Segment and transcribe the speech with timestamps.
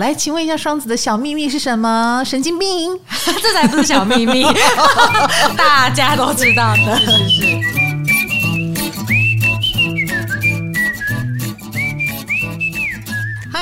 [0.00, 2.20] 来，请问一下，双子的小秘密是什么？
[2.26, 2.98] 神经病，
[3.40, 4.44] 这才不是小秘密，
[5.56, 6.98] 大家都知道的。
[6.98, 7.83] 是是是。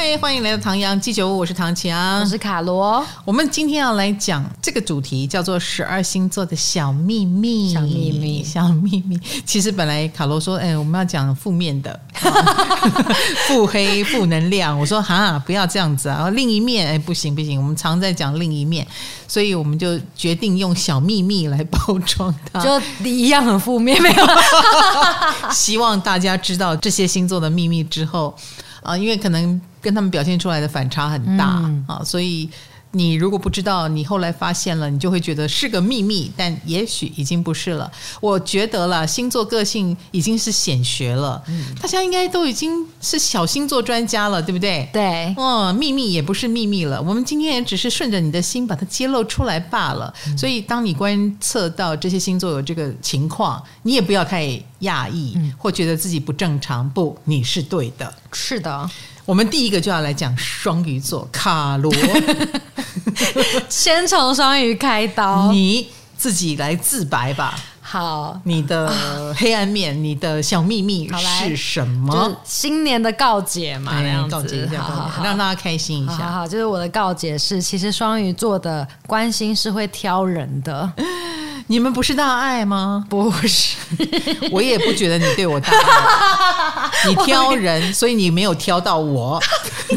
[0.04, 3.06] 嗨，欢迎来到唐阳鸡酒屋，我是唐强，我是卡罗。
[3.24, 7.72] 我们今天要来讲这个主题，叫做十二星座的小秘密。
[7.72, 9.17] 小秘密，小秘密。
[9.46, 12.00] 其实本来卡罗说，哎，我们要讲负面的，
[13.46, 14.76] 腹黑、负能量。
[14.76, 16.28] 我说哈，不要这样子啊。
[16.30, 18.84] 另一面，哎，不行不行，我们常在讲另一面，
[19.28, 24.27] 所以我们就决定用小秘密来包装它，就一样很负面，没有。
[25.55, 28.36] 希望大家知道这些星座的秘密之后。
[28.82, 32.48] 啊，因为可能跟他们表现出来的反差很大，嗯、啊，所以
[32.92, 37.91] 你如果不知道，你后来发现了，你就会觉得是个秘密，但也许已经不是了。
[38.20, 44.88] 我觉得了，星座个性已经是显学了，嗯、大家应该都已经是小星座专家了，对不对？
[44.92, 50.12] 对，哦，秘密也不是秘密了，我们今天也只是顺着你的心把它揭露出来罢了。
[50.27, 54.47] 嗯、所以，当你观测到这些星座有这个情况，你也不要太
[54.81, 56.88] 讶异，嗯、或觉得自己不正常。
[56.91, 58.12] 不，你是对的。
[58.33, 58.91] 是的，
[59.25, 61.92] 我们第一个就要来讲双鱼座卡罗，
[63.69, 67.55] 先从双鱼开刀，你自己来自白吧。
[67.81, 71.09] 好，你的黑暗面，啊、你的小秘密
[71.45, 72.34] 是什么？
[72.43, 76.15] 新年的告解嘛，这样子，告解一下，好好让大家开心一下。
[76.15, 80.91] 好，好，就是我的告解是，其实双鱼座的关心是会挑人的。
[81.73, 83.03] 你们不是大爱吗？
[83.09, 83.78] 不是，
[84.51, 86.91] 我也不觉得你对我大爱。
[87.09, 89.41] 你挑人，所以你没有挑到我。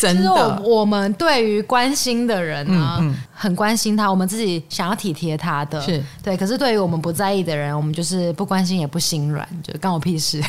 [0.00, 6.36] 真的，我，我们对于关心的人呢，嗯嗯、很关心他，我们自己想要体贴他的，是对。
[6.36, 10.40] 可是对于我们不在意的人，我们就是不关心也不心软，就干我屁事。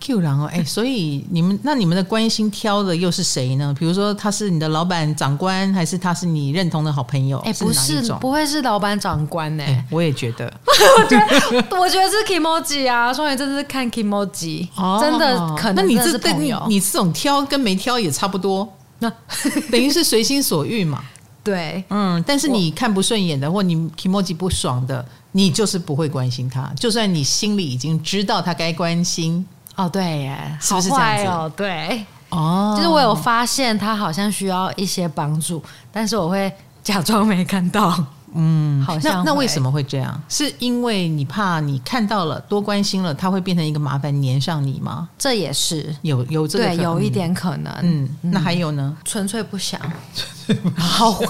[0.00, 3.74] Q 然后哎，所以你们那你们的关心挑的又是谁呢？
[3.78, 7.38] 比如说他是你的老板长官，还是他是你认同的好朋友？
[7.40, 9.64] 哎，不是，不会是老板长官呢？
[9.90, 10.44] 我也觉得，
[10.98, 14.68] 我觉得，我觉得是 Kimoji 啊，双鱼真的是看 Kimoji，
[15.00, 15.76] 真的可能。
[15.76, 19.10] 那你这对你你这种挑跟没挑也差不多，那
[19.70, 21.02] 等于是随心所欲嘛？
[21.44, 29.46] 对，嗯，但是你看不顺眼的，或你 Kimoji 不爽的，你就是不会关心他，就算你心里已经知道他该关心。
[29.78, 31.26] 哦，对耶，是不是这样子？
[31.26, 35.62] 哦，对，哦，就是我有发现他好像需要一些帮助，
[35.92, 36.52] 但是我会
[36.82, 37.96] 假装没看到。
[38.34, 40.20] 嗯， 好像那那为什么会这样？
[40.28, 45.08] 是因为你怕你看到了多关心了，他会变成一个麻烦粘上你吗？
[45.16, 47.72] 这也是有有这个对，有一点可能。
[47.82, 48.94] 嗯，那还有呢？
[49.04, 49.80] 纯粹不想，
[50.76, 51.24] 好坏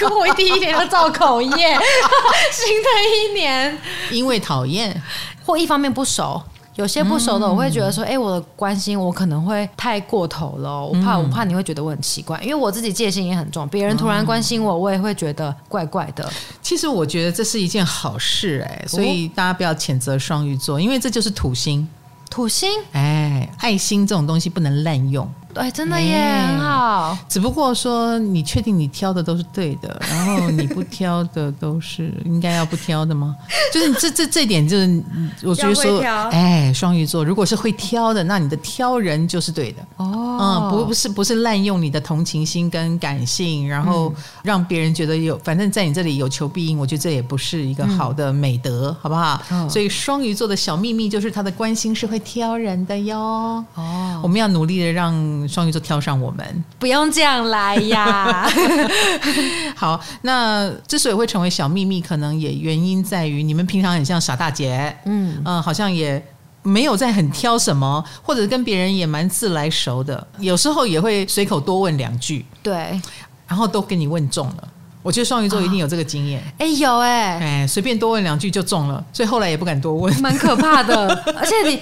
[0.00, 0.18] 哟！
[0.20, 1.48] 我第一年要造口业，
[2.52, 3.76] 新的一年
[4.12, 5.02] 因为讨厌
[5.44, 6.40] 或一方面不熟。
[6.76, 16.30] 有些不熟的，我会觉得说，哎、欸，我的关心我可能会太过头了，我怕我怕你会觉得我很奇怪，因为我自己戒心也很重，别人突然关心我，我也会觉得怪怪的。
[16.60, 21.88] 其实我觉得这是一件好事，哎，所以大家不要谴责双鱼座，因为这就是土星，
[22.30, 25.26] 土星，哎，爱心这种东西不能滥用。
[25.56, 27.16] 对，真的耶很好。
[27.30, 33.34] 只不过说，你确定你挑的都是对的，然后你不挑的都是应该要不挑的吗？
[33.72, 35.02] 就是这这这点，就是
[35.42, 35.98] 我觉得说，
[36.30, 39.82] 哎，双鱼座如果是会挑的，那你的挑人就是对的。
[39.96, 49.40] 哦，嗯，不不是不是滥用你的同情心跟感性，然后让别人觉得有，反正在你这里有求必应，我觉得这也不是一个好的美德，好不好？
[49.70, 53.64] 所以双鱼座的小秘密就是他的关心是会挑人的哟。
[53.74, 55.45] 哦，我们要努力的让。
[55.48, 58.48] 双鱼座挑上我们，不用这样来呀。
[59.76, 65.34] 好，那之所以会成为小秘密，可能也原因在于你们平常很像傻大姐，嗯。
[65.44, 66.24] 嗯、呃，好像也
[66.62, 73.00] 没有在很挑什么，或者跟别人也蛮自来熟的，有时候也会随口多问两句，对，
[73.46, 74.68] 然后都给你问中了。
[75.02, 81.08] 我觉得双鱼座一定有这个经验，哎、哦，有哎，哎，随便多问两句就中了，所以后来也不敢多问，蛮可怕的，
[81.38, 81.80] 而且你。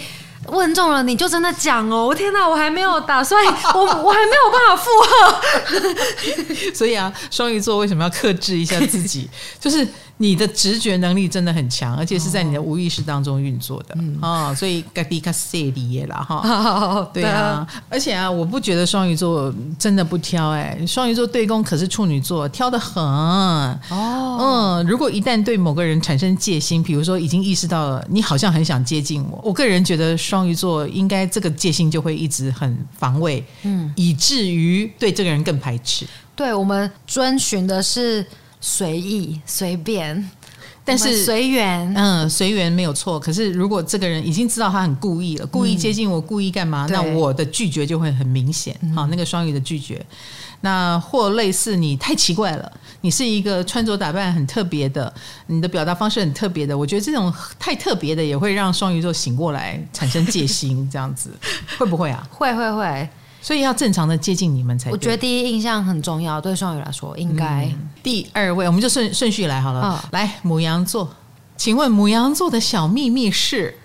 [0.48, 2.06] 问中了你就真的讲哦！
[2.06, 3.44] 我天哪，我还没有打算，
[3.74, 6.70] 我我还没有办法附和。
[6.74, 9.28] 所以啊，双鱼座为什么要克制一下自己？
[9.60, 9.86] 就是。
[10.16, 17.10] 你的直觉能力真的很强，而且是在你的无意识当中运作的啊、哦哦，所以该比卡塞利耶啦哈。
[17.12, 24.38] 对啊，而且啊，我不觉得双鱼座真的不挑哎、欸，双鱼座对宫可是处女座，挑的很哦。
[24.40, 36.06] 嗯，如果一旦对某个人产生戒心，比如说已经意识到了你好像很想接近我，我个人觉得双鱼座应该这个戒心就会一直很防卫，嗯，以至于对这个人更排斥。
[36.36, 38.24] 对，我们遵循的是。
[38.66, 40.30] 随意随便，
[40.86, 43.20] 但是随缘，嗯，随缘没有错。
[43.20, 46.86] 可是如果这个人已经知道他很故意了，故意接近我，故意干嘛？
[46.88, 48.74] 嗯、那我的拒绝就会很明显。
[48.94, 50.02] 好，那个双鱼的拒绝，
[50.62, 52.72] 那或类似你太奇怪了，
[53.02, 55.12] 你是一个穿着打扮很特别的，
[55.48, 56.76] 你的表达方式很特别的。
[56.76, 61.28] 我觉得这种太特别的也会让双鱼座醒过来，产生戒心，这样子
[61.76, 62.26] 会不会啊？
[62.30, 63.06] 会会会。
[63.44, 64.92] 所以要正常的接近你们才对。
[64.92, 67.90] 我觉得第一印象很重要，对双鱼来说应该、嗯。
[68.02, 69.82] 第二位，我们就顺顺序来好了。
[69.82, 71.06] 哦、来，母羊座，
[71.54, 73.76] 请问母羊座的小秘密是？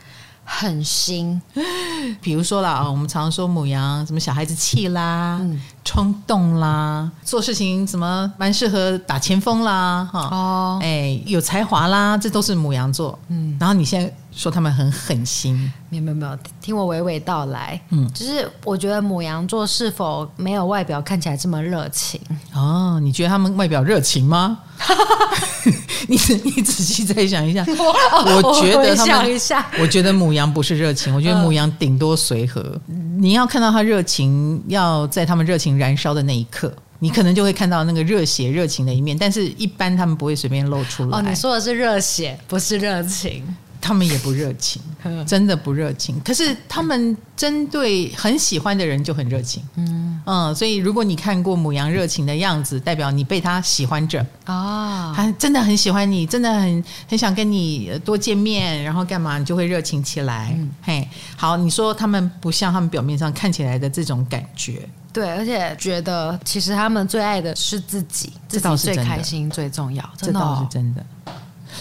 [0.52, 1.40] 狠心，
[2.24, 13.20] 比如说啦啊，我们常说母羊什么小孩子气啦，嗯、冲动啦，做事情什么蛮适合打前锋啦，哈哦，哎，有才华啦，这都是母羊座。
[13.28, 17.78] 嗯，然后你现在说他们很狠心，没有没有没有，听我娓娓道来。
[17.90, 22.22] 嗯，就是我觉得母羊座是否没有外表看起来这么热情？
[22.54, 24.60] 哦，你觉得他们外表热情吗？
[26.08, 29.30] 你你仔细再想一下， 我，我觉得他们，
[29.78, 32.62] 我，我觉得母羊不是热情，我觉得母羊顶多随和。
[32.88, 39.18] 嗯、你要看到他热情，要在他们热情燃烧的那一刻，你可能就会看到那个热血热情的一面。
[39.18, 41.18] 但是，一般他们不会随便露出来。
[41.18, 43.44] 哦，你说的是热血，不是热情。
[43.82, 44.82] 他们也不热情，
[45.26, 46.20] 真的不热情。
[46.22, 50.56] 可是他们针对很喜欢的人就很热情，嗯嗯。
[50.56, 60.54] 所以如果你看过母羊热情的样子，代表你被他喜欢着啊，他真的很喜欢你，真的很很想跟你多见面，然后干嘛，你就会热情起来。
[60.58, 71.06] 嗯、嘿，好，你说他们不像他们表面上看起来的这种感觉，对，而且觉得其实他们最爱的是自己，自己是最开心最重要，这倒是真的。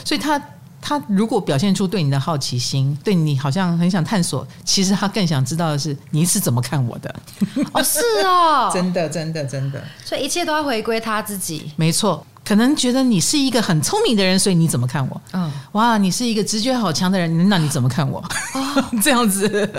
[0.04, 0.40] 所以他。
[0.88, 7.14] 他如果表现出对你的好奇心，对你好像很想探索，其实他更想知道的是你是怎么看我的。
[7.74, 9.84] 哦，是哦， 真的，真的，真的。
[10.02, 11.70] 所以一切都要回归他自己。
[11.76, 15.20] 没错，可能觉得你是一个很聪明的人，所以你怎么看我？
[15.34, 18.24] 嗯，哇，你是一个直觉好强的人，那你怎么看我？
[18.54, 19.70] 哦， 这样子。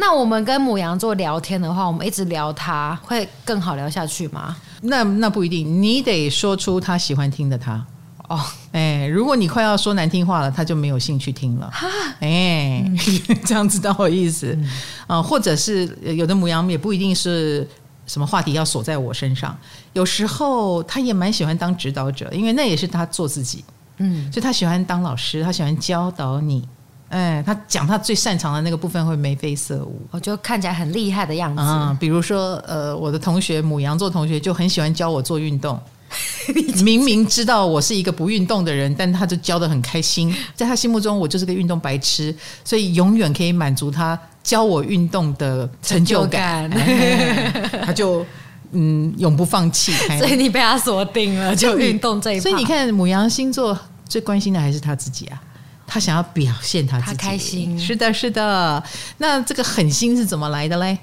[0.00, 4.56] 那我们跟母羊座聊天的话，我们一直聊他，会更好聊下去吗？
[4.82, 7.86] 那那不一定，你得说出他喜欢听的他。
[8.28, 8.40] 哦，
[8.72, 11.70] 哎，如果你快要说难听话了，他就没有兴趣听了。
[11.70, 11.86] 哈，
[12.20, 12.98] 哎，嗯、
[13.46, 14.52] 这样知道我意思
[15.06, 15.22] 啊、嗯？
[15.22, 17.68] 或者是有的母羊也不一定是
[18.06, 19.56] 什么话题要锁在我身上，
[19.92, 23.64] 有时候他也蛮喜欢当指导者，因为那也是他做自己。
[23.98, 26.66] 嗯，所以他喜欢当老师，他喜欢教导你。
[27.08, 31.62] 哎，他讲他最擅长的那个部分会眉飞色舞，我就看起来很厉害的样子。
[31.62, 35.80] 啊、嗯，比如说，呃，我的同学母羊座同学就很喜欢教我做运动。
[36.82, 40.34] 明明知道我是一个不运动的人，但他就教的很开心。
[40.54, 42.34] 在他心目中，我就是个运动白痴，
[42.64, 46.70] 所以永远可以满足他教我运动的成就感。
[46.70, 48.24] 就哎、 他就
[48.72, 49.92] 嗯，永不放弃。
[50.18, 52.40] 所以你被他锁定了，就运动这一。
[52.40, 53.78] 所以你看，母羊星座
[54.08, 55.40] 最关心的还是他自己啊，
[55.86, 57.78] 他想要表现他自己，他开心。
[57.78, 58.82] 是的，是的。
[59.18, 60.96] 那这个狠心是怎么来的嘞？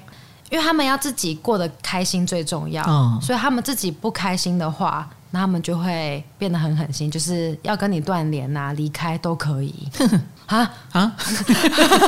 [0.54, 9.74] 因为他们要自己过得开心最重要，嗯，所以他们自己不开心的话，那他们就会变得很狠心，就是要跟你断联呐、离开都可以。
[10.46, 11.10] 啊啊！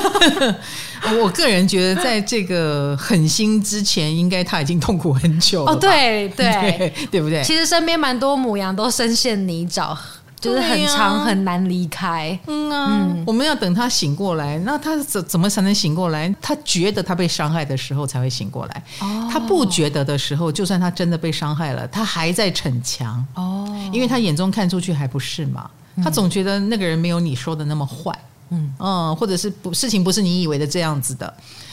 [1.20, 5.72] 我个人觉得，在这个狠心之前，应该他已经痛苦很久了。
[5.72, 6.46] 哦，对对
[6.78, 7.42] 对，对不对？
[7.42, 9.96] 其实身边蛮多母羊都深陷泥沼。
[10.38, 16.32] 就是很长很难离开，嗯啊，嗯，我们要等他醒过来，那他怎怎么才能醒过来？
[16.42, 25.70] 他觉得他被伤害的时候才会醒过来，哦，他不觉得的时候，就算他真的被伤害了，他还在逞强，哦，因为他眼中看出去还不是嘛，
[26.04, 28.12] 他总觉得那个人没有你说的那么坏，
[28.50, 28.72] 嗯。
[28.78, 31.32] 嗯，或者是不事情不是你以为的这样子的，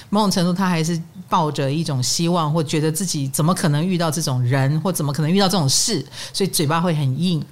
[0.09, 7.43] 某种程度他还是抱着一种希望，或觉得自己怎么可能遇到这种人，或怎么可能遇到这种事，所以嘴巴会很硬。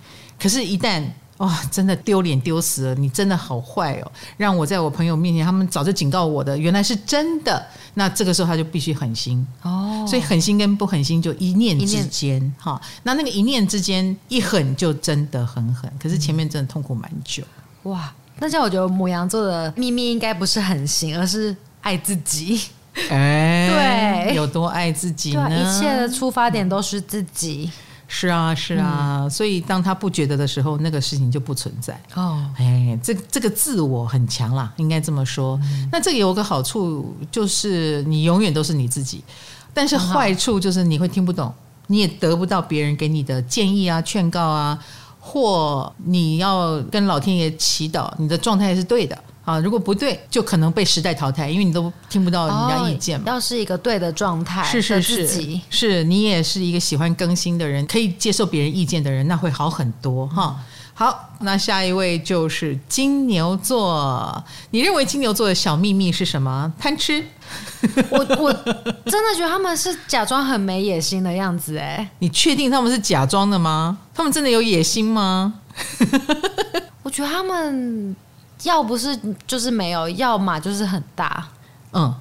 [0.41, 1.03] 可是，一旦
[1.38, 4.12] 哇、哦，真的丢脸丢死了，你真的好坏哦！
[4.38, 7.63] 让我在我朋友面前，他们早就警告我的，原来是真的。
[7.95, 12.79] 那这个时候他就必须狠心哦，所以狠心跟不狠心就一念之间哈。
[13.03, 17.43] 那那个一念之间一狠就真的很狠，可是前面真的痛苦蛮久。
[17.83, 22.62] 哇，那像我觉得母羊座的秘密应该不是狠心，而是爱自己。
[23.10, 23.69] 哎，
[24.27, 25.50] 对，有多爱自己呢？
[25.50, 27.71] 一切的出发点都是自己。
[28.13, 31.98] 是啊，是啊，嗯、所以当他不觉得的时候，那个事情就不存在。
[32.13, 35.58] 哦，哎，这这个自我很强啦，应该这么说。
[35.63, 39.24] 嗯、那这个有个好处，就是你永远都是你自己。
[39.74, 41.53] 但是坏处就是你会听不懂，
[41.88, 44.77] 你也得不到别人给你的建议啊、劝告啊，
[45.18, 49.18] 或你要跟老天爷祈祷，你的状态是对的。
[49.43, 53.25] 啊，如果不对，就可能被时代淘汰，因为你都听不到人家意见嘛。
[53.27, 60.55] 要是一个对的状态，是是是，是你也是一个喜欢更新的人，可以接受别人意见的人，那会好很多哈。
[60.93, 64.43] 好，那下一位就是金牛座。
[64.69, 66.71] 你认为金牛座的小秘密是什么？
[66.77, 67.24] 贪吃？
[68.12, 72.07] 我我真的觉得他们是假装很没野心的样子哎。
[72.19, 73.98] 你确定他们是假装的吗？
[74.13, 75.55] 他们真的有野心吗？
[77.01, 78.15] 我觉得他们
[78.63, 81.48] 要不是就是没有，要么就是很大。
[81.94, 82.13] 嗯，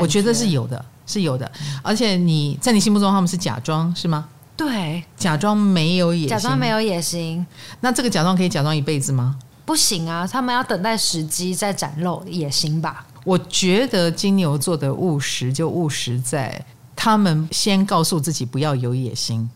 [0.00, 1.50] 我觉得是有的，是有的。
[1.82, 4.28] 而且你在你心目中他们是假装是吗？
[4.56, 7.46] 对，假装没有野心，假装没有野心。
[7.80, 9.36] 那这个假装可以假装一辈子吗？
[9.64, 13.04] 不行啊，他们要等待时机再展露野心吧。
[13.24, 19.50] 我觉得金牛座的务实就务实在，他们先告诉自己不要有野心，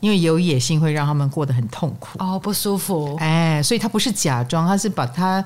[0.00, 3.16] 因为有野心会让他们过得很痛苦哦，不舒服。
[3.20, 5.42] 哎，所以他不是假装，他是把它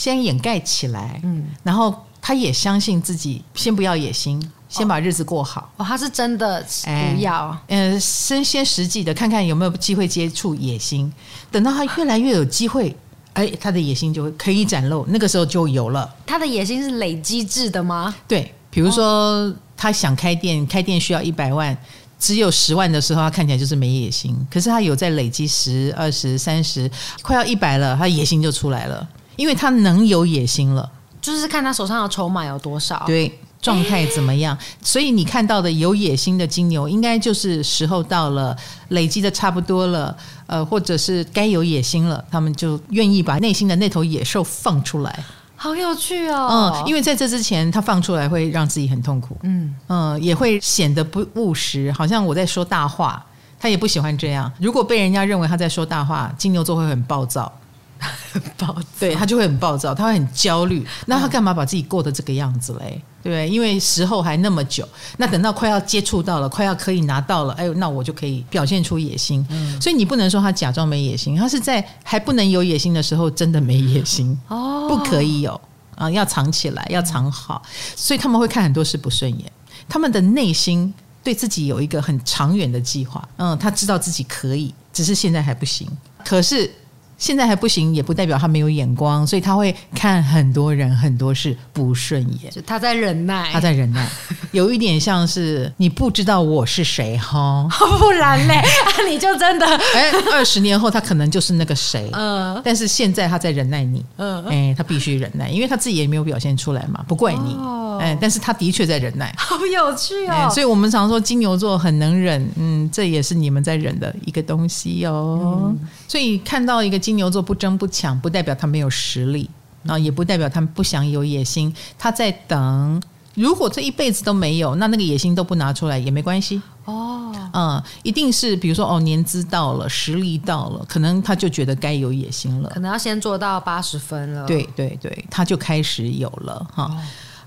[0.00, 5.70] 先掩盖起来，嗯，然后他也相信自己，先不要野心，先把日子过好。
[5.76, 11.12] 哦，他是真的不要，嗯、呃，先先实际的看看有没有机会接触野心，
[11.50, 12.96] 等到他越来越有机会。
[13.34, 16.10] 哎，他的野心就会可以展露，那个时候就有了。
[16.24, 18.14] 他的野心是累积制的吗？
[18.26, 21.76] 对，比如说、哦、他想开店，开店需要一百万，
[22.18, 24.34] 只有十万的时候，他看起来就是没野心。
[24.50, 26.90] 可是他有在累积十、二十、三十，
[27.20, 33.02] 快要一百了，他野心就出来了，因为他能有野心了，就是看他手上的筹码有多少。
[33.06, 33.38] 对。
[33.62, 34.56] 状态怎么样？
[34.82, 38.56] 所以你看到的有野心的金牛，应该就是时候到了，
[38.88, 45.24] 累积的差不多了，呃，或者是该有野心了，他们就愿意把内心的那头野兽放出来。
[45.56, 46.72] 好有趣哦！
[46.74, 53.22] 嗯，因为在这之前，他放出来会让自己很痛苦，嗯嗯，也会显得不务实，好像我在说大话。
[53.60, 54.50] 他也不喜欢这样。
[54.58, 57.52] 如果被人家认为他在说大话，金牛座会很暴躁。
[58.00, 60.86] 很 暴躁，对，他就会很暴躁，他会很焦虑。
[61.06, 63.00] 那他干嘛把自己过得这个样子嘞？
[63.22, 64.88] 对，因为时候还那么久，
[65.18, 69.46] 那等到快要接触到了，快要可以拿到了，哎呦，那我就可以表现出野心。
[69.50, 75.60] 嗯，所以你不能说他假装没野心，他是在还不能有野心的时候，真的没野心哦，不可以有
[75.96, 77.60] 啊，要藏起来，要藏好。
[77.94, 79.52] 所以他们会看很多事不顺眼，
[79.86, 80.92] 他们的内心
[81.22, 83.28] 对自己有一个很长远的计划。
[83.36, 85.86] 嗯，他知道自己可以，只是现在还不行。
[86.24, 86.70] 可是。
[87.20, 92.52] 现在还不行，也不代表他没有眼光，所以他会看很多人很多事不顺眼。
[92.66, 94.08] 他在忍耐，他在忍耐，
[94.50, 97.68] 有一点像是你不知道我是谁哈，
[98.00, 107.54] 不然嘞，啊、 你就真的 哎，二十年后他可能就是那个谁，嗯，但是现在他在忍耐你，嗯，哎，他必须忍耐，因为他自己也没有表现出来嘛，不怪你。
[107.54, 107.98] 哦。
[108.00, 110.48] 哎，但是他的确在忍耐，好有趣哦。
[110.50, 115.66] 所以我们常说金牛座很能忍，嗯，这也是你们在忍的一个东西哦。
[115.66, 119.48] 嗯、所以看到一个金牛座不争不抢，不代表他没有实力，
[119.86, 121.72] 啊也不代表他们不想有野心。
[121.96, 123.00] 他在等，
[123.36, 127.32] 如果这一辈子都没有，那那个野心都不拿出来也没关系哦。
[127.52, 134.44] 嗯，一定是比如说哦，年资到了，实力到了，可能他就觉得该有野心了，可能要先做到八十分了。
[134.48, 136.86] 对对对，他就开始有了哈。
[136.86, 136.98] 哦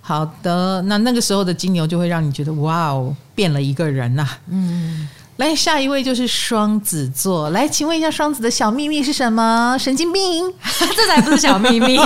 [0.05, 4.39] 好的，那那个时候的金牛就会让你觉得哇哦，变了一个人呐、啊。
[4.47, 5.07] 嗯，
[5.43, 9.77] 来下一位就是双子座，来，请问一下双子的小秘密是什么？
[9.77, 10.51] 神经病？
[10.95, 11.97] 这才不是小秘密，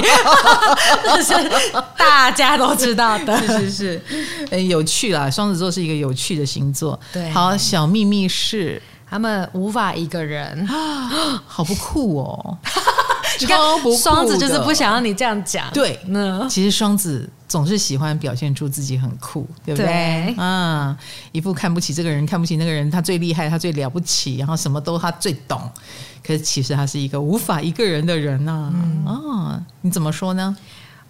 [1.06, 1.34] 这是
[1.96, 3.38] 大家都知道的。
[3.46, 4.02] 是是是，
[4.50, 5.30] 嗯，有趣啦。
[5.30, 7.00] 双子座是一个有趣的星座。
[7.14, 10.68] 对，好，小秘密是他们无法一个人，
[11.46, 12.58] 好不酷哦。
[13.46, 15.70] 超不双子就是不想让你这样讲。
[15.74, 19.86] 对，那其实双子总是喜欢表现出自己很酷，对不对？
[19.86, 20.98] 对啊，
[21.32, 25.62] 一副看不起这个人，看不起那个人，他最厉害，他最了不起，然后什么都他最懂。
[26.26, 28.74] 可是其实他是一个无法一个人的人呐、啊。
[28.74, 30.56] 嗯、啊，你怎么说呢？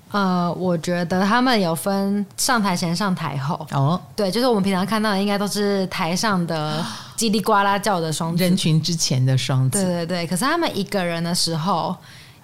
[0.10, 3.68] 呃，我觉得他们有分上台前、上台后。
[3.72, 6.82] 哦，对，就是我们平常看到的，应该都是台上的
[7.18, 9.84] 叽里呱啦叫的双子，人群之前的双子。
[9.84, 11.94] 对对对，可是他们一个人的时候，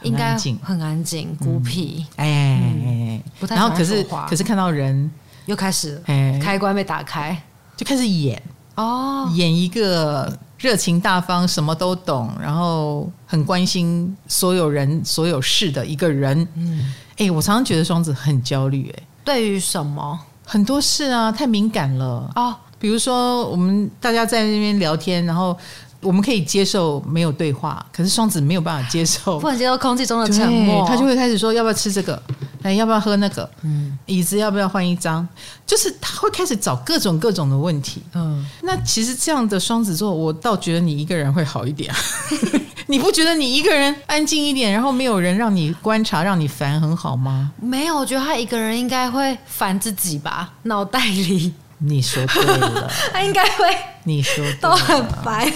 [0.04, 2.06] 应该很安静、孤僻。
[2.18, 3.56] 哎，不太。
[3.56, 5.10] 然后可是可是看到人
[5.46, 7.36] 又开始，哎，开关被打开，
[7.76, 8.42] 就开始演
[8.76, 16.48] 哦，演一个热情大方、什么都懂，然后很关心所有人、所有事的一个人。
[16.56, 16.94] 嗯。
[17.18, 18.94] 哎，我常常觉得双子很焦虑。
[18.98, 20.20] 哎，对于什么？
[20.46, 22.56] 很多事啊，太敏感了哦。
[22.80, 25.58] 比如说，我们大家在那边聊天，然后
[26.04, 32.22] 我们可以接受没有对话，可是双子没有办法接受， 不能接受空气中的沉默，他就会开始说要不要吃这个，
[32.62, 35.28] 哎，要不要喝那个，嗯，椅子要不要换一张，
[35.66, 38.04] 就是他会开始找各种各种的问题。
[38.14, 41.94] 嗯，那其实这样的双子座，我倒觉得你一个人会好一点。
[42.88, 47.52] 你不觉得你一个人安静一点，然后没有人让你观察，让你烦，很好吗？
[47.62, 51.54] 没有，我觉得他一个人应该会烦自己吧，脑袋里。
[51.80, 53.66] 你说对了， 他应该会。
[54.04, 55.52] 你说，都很烦。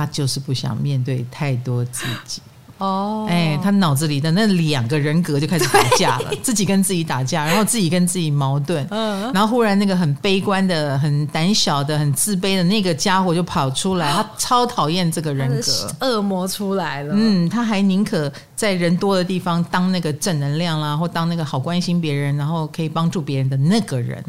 [0.00, 2.40] 他就是不想面对太多自己。
[2.78, 24.24] 哦，哎，他脑子里的那两个人格就开始打架了， 自己跟自己打架，然后自己跟自己矛盾，嗯，然后忽然那个很悲观的、很胆小的、很自卑的那个家伙就跑出来， 他超讨厌这个人格，恶魔出来了，嗯，他还宁可在人多的地方当那个正能量啦，或当那个好关心别人，然后可以帮助别人的那个人，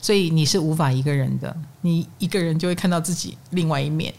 [0.00, 4.14] 所以你是无法一个人的，你一个人就会看到自己另外一面。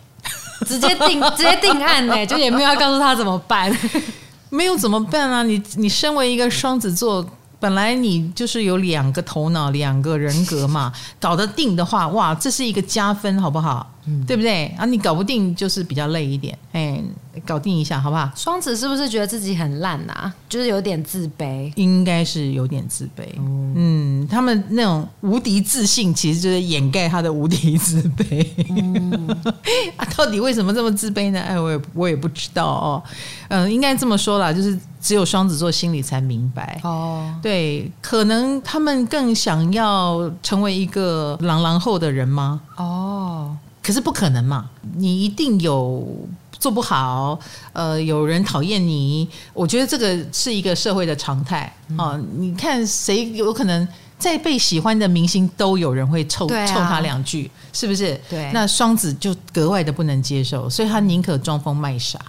[0.65, 3.75] 直接定直接定案呢，就也没有要告诉他怎么办，
[4.49, 5.43] 没有怎么办啊？
[5.43, 7.25] 你你身为一个双子座，
[7.59, 13.93] 本来你就是有两个头脑、两个人格嘛，搞得定的话，哇，这是一个加分，好不好？
[14.07, 14.65] 嗯，对不对？
[14.77, 17.01] 啊，你搞不定就是比较累一点，哎。
[17.45, 18.27] 搞定一下，好不好？
[18.35, 20.33] 双子是不是觉得自己很烂啊？
[20.49, 23.25] 就是有点自卑，应该是有点自卑。
[23.37, 28.43] 嗯，嗯，他们那种无敌自信，其实就是掩盖他的无敌自卑。
[28.69, 29.37] 嗯、
[29.97, 31.39] 啊，到底为什么这么自卑呢？
[31.39, 33.03] 哎，我也我也不知道哦。
[33.49, 36.81] 嗯、呃，应该这么说啦，就是只有双子座心里才明白。
[36.83, 42.61] 哦，对，可能他们更想要成为一个朗朗后的人吗？
[42.77, 43.55] 哦，
[43.87, 46.05] 可是不可能嘛，你一定有。
[46.59, 47.39] 做不好，
[47.71, 52.21] 呃，有人讨厌你，我觉得这个是一个社会的常态啊、嗯哦。
[52.35, 58.19] 你看谁有可能再被喜欢的明星，都有人会臭、啊、臭他两句，是不是？
[58.27, 58.51] 对。
[58.51, 62.19] 那双子就格外的不能接受，所以他宁可装疯卖傻，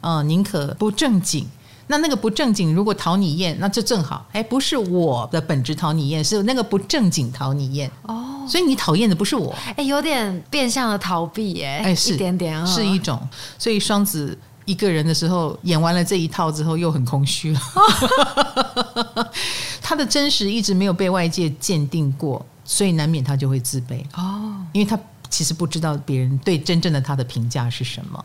[0.00, 1.44] 嗯，宁可不正经。
[1.88, 4.24] 那那个不正经，如果讨你厌，那就正好。
[4.30, 7.90] 哎，不是我的本质讨你厌，是那个不正经讨你厌。
[8.02, 8.21] 哦，
[8.52, 9.50] 所以你讨厌的不是我。
[9.76, 13.18] 哎，有点变相的逃避，哎，哎，是一点点、哦，是一种。
[13.58, 17.60] 所以双子一个人的时候，演完了这一套之后，又很空虚了。
[17.74, 19.26] 哦、
[19.80, 24.04] 他的真实一直没有被外界鉴定过，所以难免他就会自卑。
[24.12, 28.22] 哦，因为他其实不知道别人对真正的他的评价是什么。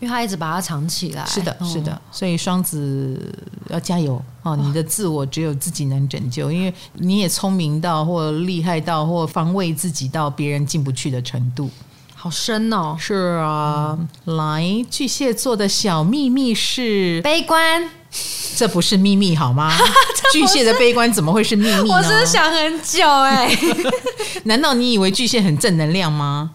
[0.00, 3.32] 因为他一直把它藏起来，是的，是的，所以双子
[3.68, 4.20] 要加油。
[4.42, 4.56] 哦！
[4.56, 11.68] 你的自我只有自己能拯救，因为你也聪明到或厉害到或防卫自己到别人进不去的程度，
[12.14, 12.96] 好深哦！
[12.98, 17.20] 是啊，嗯、来，巨蟹座的小秘密是？
[17.20, 17.99] 悲观。
[18.56, 19.72] 这不是秘密好吗？
[20.32, 21.94] 巨蟹的悲观怎么会是秘密呢？
[21.94, 23.76] 我是想很久哎、欸，
[24.44, 26.50] 难道你以为巨蟹很正能量吗？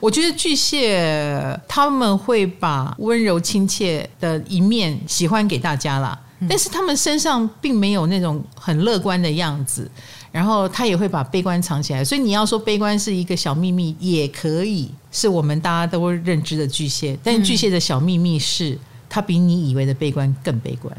[0.00, 6.16] 我觉得巨蟹他们会把温柔亲切的一面喜欢给大家啦，
[6.48, 9.90] 但是他们身上并没有那种很乐观的样子，
[10.30, 12.04] 然后他也会把悲观藏起来。
[12.04, 18.78] 所以你要说悲观是一个小秘密也可以，是我们大家都认知的巨蟹，但巨蟹的小秘密是。
[19.08, 20.96] 他比你以为的悲观更悲观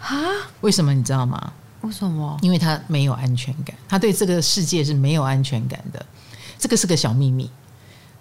[0.00, 0.16] 啊？
[0.60, 1.52] 为什么你知道吗？
[1.82, 2.36] 为什么？
[2.42, 6.04] 因为他没有安全感，他对这个世界是没有安全感的。
[6.58, 7.48] 这个是个小秘密，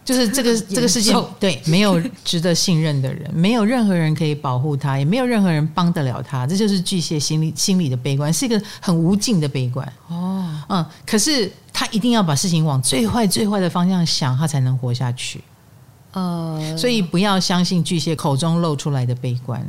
[0.03, 6.45] 就是这个 这个世界对没有值得信任的人， 没有任何人可以保护他，也没有任何人帮得了他。
[6.45, 9.91] 这就是巨蟹心里心里的悲观，是一个很无尽的悲观。
[10.09, 15.41] 哦，嗯，可是他一定要把事情往最坏最坏的方向想，他才能活下去。
[16.15, 19.63] 呃，所以不要相信巨蟹口中露出来的悲观。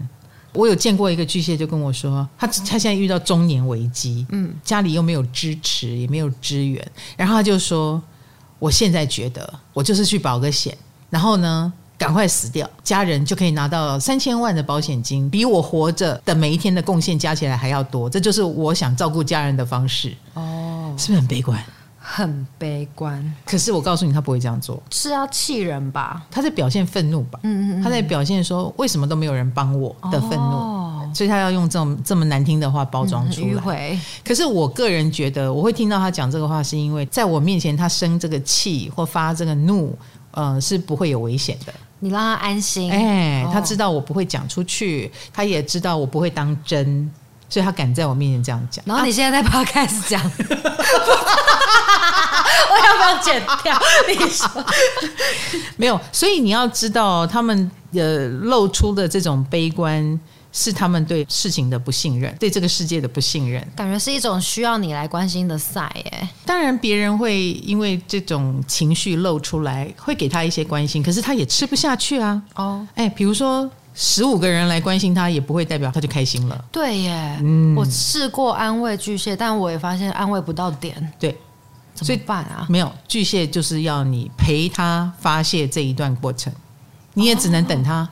[0.53, 8.01] 我有见过一个巨蟹，就跟我说，他他现在遇到中年危机，嗯，家里又没有支持，也没有支援，然后他就说，
[8.59, 10.75] 我现在觉得我就是去保个险，
[11.11, 18.09] 然后呢，赶快死掉，家人就可以拿到三千万的保险金，比我活着的每一天的贡献加起来还要多。
[18.09, 20.15] 这就是我想照顾家人的方式。
[20.33, 21.63] 哦，是不是很悲观？
[22.09, 26.25] 很悲观，可是我告诉你，他不会这样做，是要气人吧？
[26.31, 27.41] 他在表现愤怒吧？
[27.43, 33.91] 嗯嗯，他在表现说为什么都没有人帮我的愤怒，哦，所以他要用这种这么难听的话包装出来。
[33.91, 39.93] 嗯，可是我个人觉得，我会听到他讲这个话，是因为在我面前他生这个气或发这个怒，
[40.31, 41.75] 呃，是不会有危险的。
[41.99, 47.11] 你让他安心，哎，他知道我不会讲出去，他也知道我不会当真，
[47.49, 48.85] 所以他敢在我面前这样讲。
[48.87, 50.21] 然后你现在在 Podcast 讲。
[52.69, 53.79] 我要不要剪掉？
[54.09, 54.49] 你说
[55.77, 60.21] 没有，所以你要知道，他们呃露出的这种悲观，
[60.53, 63.67] 是他们对事情的不信任，对这个世界的不信任。
[63.77, 66.29] 感觉是一种需要你来关心的赛耶。
[66.45, 72.43] 当然，别人会因为这种情绪露出来，会给他一些关心，可是他也吃不下去啊。
[72.57, 76.65] 哦，哎，比如说十五个人来关心他，也不会代表他就开心了。
[76.71, 81.13] 对耶，嗯，我试过安慰巨蟹，但我也发现安慰不到点。
[81.19, 81.37] 对。
[81.95, 82.67] 怎么办啊？
[82.69, 86.53] 没有，巨蟹就是要你陪他发泄这一段过程，
[87.15, 88.01] 你也只能等他。
[88.03, 88.09] 哦、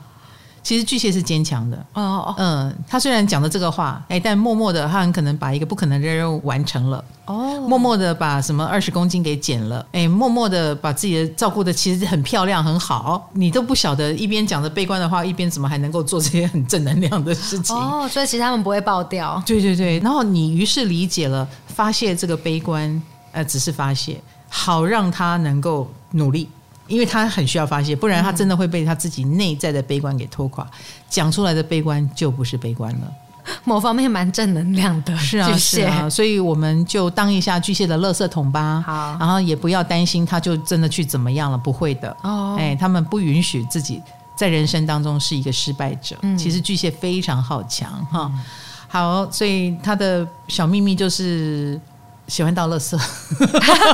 [0.65, 1.77] 其实巨蟹是坚强的。
[1.93, 7.05] 哦哦，嗯，他虽然讲的这个话，哎，但默默的他很可能把一个不可能的任务完成了。
[7.25, 17.75] 哦，默默的把什么二十公斤给减了，哎，默默的把自己的照顾的其实很漂亮很好，你都不晓得一边讲着悲观的话，一边怎么还能够做这些很正能量的事情。
[17.75, 22.99] 哦，所以其实他们不会爆掉，对对对，然后你于是理解了发泄这个悲观，
[23.33, 26.49] 呃，只是发泄，好让他能够努力。
[26.87, 30.67] 因为他很需要发泄，不然他真的会被他自己内在的悲观给拖垮。
[31.09, 33.11] 讲出来的悲观就不是悲观了，
[33.63, 35.17] 某方面蛮正能量的。
[35.17, 38.83] 是啊，是啊，所以我们就当一下巨蟹的垃圾桶吧。
[38.85, 42.15] 好，然后也不要担心他就真的去怎么样了，不会的。
[42.21, 44.01] 哦，哎，他们不允许自己
[44.35, 46.15] 在人生当中是一个失败者。
[46.21, 48.31] 嗯，其实巨蟹非常好强哈。
[48.87, 51.81] 好，所以他的小秘密就是。
[52.27, 52.99] 喜欢倒垃圾，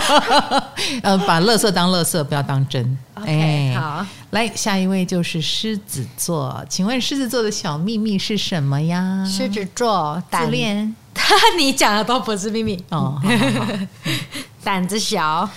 [1.04, 2.98] 呃，把垃圾当垃圾，不要当真。
[3.26, 9.24] 哎，好，来下一位就是狮子座，请问狮子座的小秘密是什么呀？
[9.26, 10.96] 狮子座自恋，
[11.58, 12.84] 你讲的都不是秘密。
[12.90, 13.20] 哦。
[13.22, 13.72] 好好好。
[14.64, 15.48] 胆子小。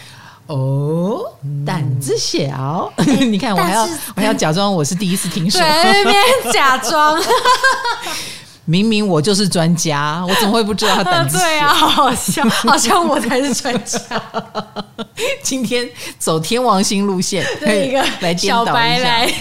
[0.47, 1.23] 哦，
[1.65, 2.93] 胆子小，
[3.31, 6.15] 你看我还要我还要假装我是第一次听说，对面
[6.53, 7.19] 假装。
[8.67, 11.45] 明明我就是专家，我怎么会不知道他胆子小？
[11.47, 14.01] 对啊，好像，好像我才是专家。
[15.43, 18.65] 今天走天王星路线，一个来颠倒一下。
[18.65, 19.35] 小白来，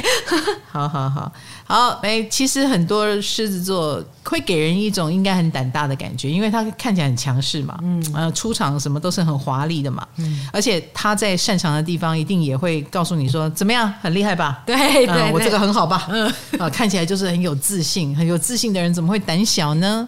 [0.71, 1.31] 好 好好。
[1.65, 14.61] 好，哎，其实很多狮子座会给人一种应该很胆大的感觉，因为他看起来很强势嘛，嗯，呃，出场什么都是很华丽的嘛，嗯，而且他在擅长的地方一定也会告诉你说怎么样，很厉害吧？
[14.65, 14.75] 对
[15.07, 16.05] 对，我这个很好吧？
[16.11, 16.27] 嗯，
[16.59, 20.07] 啊，看起来就是很有自信，很有自信的人怎么会胆小呢？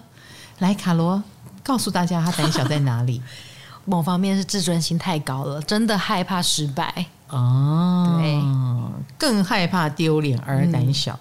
[0.60, 1.24] 来，卡罗
[1.64, 3.22] 告诉大家他胆小在哪里？
[3.86, 8.42] 某方面是自尊心太高了，真的害怕失败哦，对，
[9.18, 11.14] 更害怕丢脸而胆小。
[11.14, 11.20] 嗯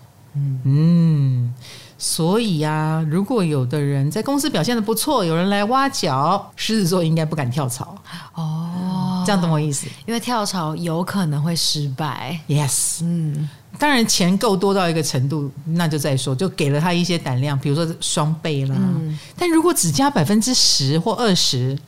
[0.64, 1.54] 嗯，
[1.96, 7.96] 所以呀、啊，如果有的人在公司表现的不错，有人来挖角，狮子座应该不敢跳槽
[8.34, 9.22] 哦。
[9.26, 9.86] 这样懂我意思？
[10.06, 12.38] 因为跳槽有可能会失败。
[12.48, 18.76] Yes，嗯，当然钱够多到一个程度，那就再说，就给了他一些胆量，比如说双倍啦。
[18.78, 21.78] 嗯、但如果只加百分之十或二十。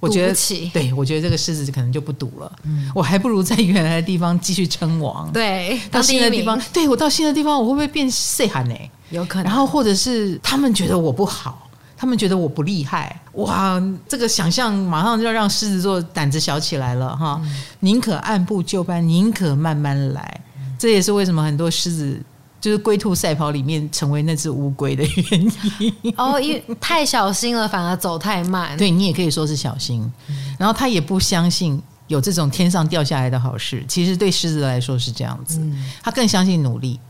[0.00, 0.34] 我觉得，
[0.72, 2.50] 对，我觉得这个狮子可能就不赌了。
[2.64, 5.30] 嗯，我还不如在原来的地方继续称王。
[5.30, 8.74] 对，到新的地方，对，我到新的地方，我会不会变岁寒呢？
[9.10, 9.44] 有可能。
[9.44, 13.20] 然后或者是他们觉得我不好，他们觉得我不厉害。
[13.34, 17.40] 哇，这个想象马上就要让狮子座胆子小起来了哈！
[17.80, 20.40] 宁可按部就班，宁可慢慢来。
[20.78, 22.20] 这也是为什么很多狮子。
[22.60, 28.76] 就是龟兔赛跑里面成为那只乌龟的原因 哦，因为太小心了，反而走太慢。
[28.76, 30.12] 对，你也可以说是小心，
[30.58, 33.84] 然后他也不相信有这种天上掉下来的好事。
[33.88, 35.60] 其实对狮子来说是这样子，
[36.02, 37.00] 他更相信努力。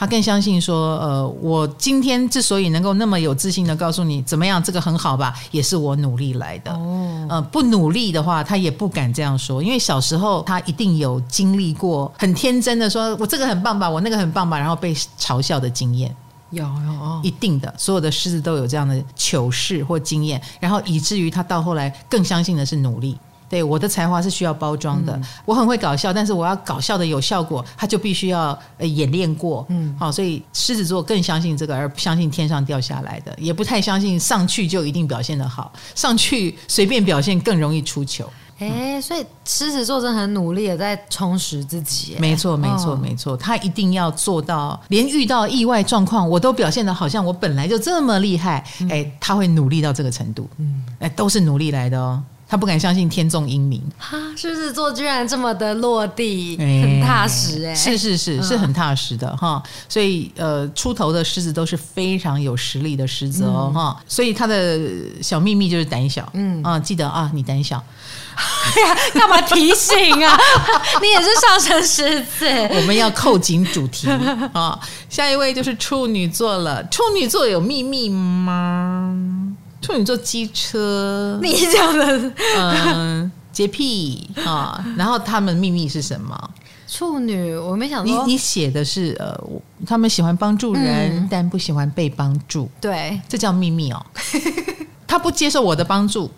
[0.00, 6.72] 他更相信说，呃，我今天之所以能够那么有自信的告诉你怎么样，这个很好吧，也是我努力来的。
[6.72, 16.16] 哦，呃，不努力的话，他也不敢这样说，因为小时候他一定有经历过很天真的说，我这个很棒吧，我那个很棒吧，然后被嘲笑的经验。
[16.48, 23.18] 有有，一定的，所有的狮子都有这样的糗事或经验，然后以至于他到后来更相信的是努力。
[23.50, 38.24] 对，我的才华是需要包装的，嗯、我很会搞笑，但是我要搞笑的有效果，他就必须要呃演练过，嗯，好，所以狮子座更相信这个，而不相信天上掉下来的，也不太相信上去就一定表现的好，上去随便表现更容易出糗。
[38.60, 42.16] 哎，所以狮子座真的很努力的在充实自己。
[42.20, 48.62] 没错，没错，没错，他一定要做到，连遇到意外状况，我都表现的好像我本来就这么厉害。
[48.90, 52.22] 哎、嗯，他会努力到这个程度，嗯，哎，都是努力来的哦。
[52.50, 59.62] 他不敢相信天纵英明，哈，狮子座居然这么的落地，欸、很踏实哎，是是是，是很踏实的哈。
[59.88, 63.96] 所以呃，出头的狮子都是非常有实力的狮子哦哈。
[63.96, 64.80] 嗯、所以他的
[65.22, 67.80] 小秘密就是胆小，嗯啊，记得啊，你胆小，
[68.34, 70.36] 哎呀，干嘛提醒啊？
[71.00, 74.08] 你也是上升狮子，我们要扣紧主题
[74.52, 74.76] 啊。
[75.08, 79.39] 下一位就是处女座了，处女座有秘密吗？
[79.80, 86.50] 处女座机车，你讲的， 嗯，洁癖啊，然后他们秘密是什么？
[86.86, 89.38] 处女，我没想到你你写的是呃，
[89.86, 94.06] 他们喜欢帮助人，嗯、但不喜欢被帮助，对，这叫秘密哦。
[95.06, 96.30] 他不接受我的帮助，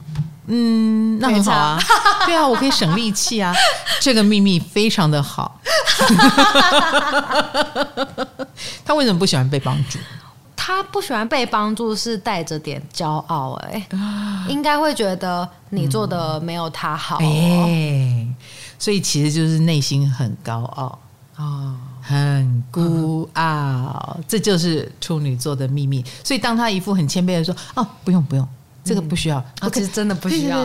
[0.46, 1.78] 嗯，那很好啊，
[2.26, 3.54] 对啊，我可以省力气啊，
[4.00, 5.58] 这个秘密非常的好。
[8.84, 9.98] 他为什么不喜欢被帮助？
[10.64, 13.98] 他不喜欢被帮助，是带着点骄傲哎、欸，
[14.48, 18.34] 应该会觉得你做的没有他好、哦，哎、嗯欸，
[18.78, 20.96] 所以其实就是内心很高傲，
[21.36, 26.04] 哦，很孤傲，嗯、这就是处女座的秘密。
[26.22, 28.48] 所以当他一副很谦卑的说：“哦，不用不用，
[28.84, 29.40] 这个不需要。
[29.40, 30.64] 嗯”哦，其实真的不需要。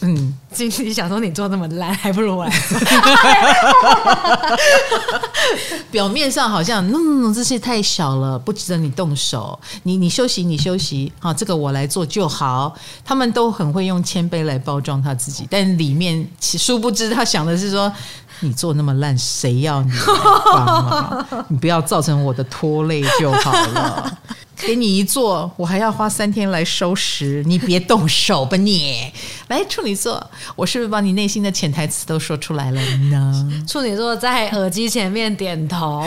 [0.00, 2.78] 嗯，自己想说你做那么烂， 还不如我来做。
[5.90, 9.58] 表面上好像嗯，这些太小了，不值得你动手。
[9.84, 12.74] 你你休息，你休息，好，这个我来做就好。
[13.04, 17.90] 他们都很会用谦卑来包装他自己，但里面其殊不知他想的是说，
[18.40, 19.92] 你做那么烂，谁要你？
[21.48, 24.18] 你不要造成我的拖累就好了。
[24.56, 29.12] 给你一做，我还要花三天来收拾，你别动手吧你。
[29.48, 33.48] 来，处女座，我是不是把你内心的潜台词都说出来了呢？
[33.68, 36.04] 处女座在耳机前面点头。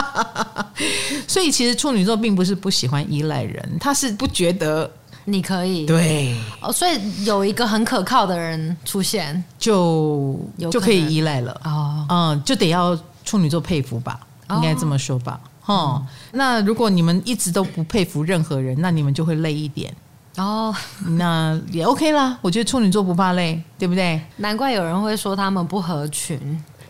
[1.26, 4.90] 所以其实处女座并不是不喜欢依赖人，他是不觉得
[5.24, 5.84] 你可以。
[5.86, 10.38] 对，哦，所以有一个很可靠的人出现，就
[10.70, 11.60] 就可以依赖了。
[11.64, 14.18] 哦，嗯，就得要处女座佩服吧，
[14.50, 15.38] 应该这么说吧。
[15.66, 19.94] 哦，那如果你们一直都不佩服任何人，那你们就会累一点
[20.36, 20.74] 哦。
[21.16, 24.20] 那也 OK 啦，我觉得处女座不怕累，对不对？
[24.38, 26.38] 难怪有人会说他们不合群，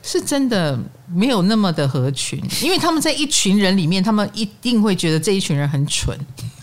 [0.02, 0.78] 是真的
[1.12, 6.18] 没有那么的合群，因为他们在一群人里面，他们一定会觉得这一群人很蠢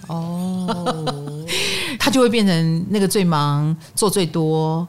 [0.08, 1.46] 哦，
[2.00, 4.88] 他就会变成那个最忙、做最多。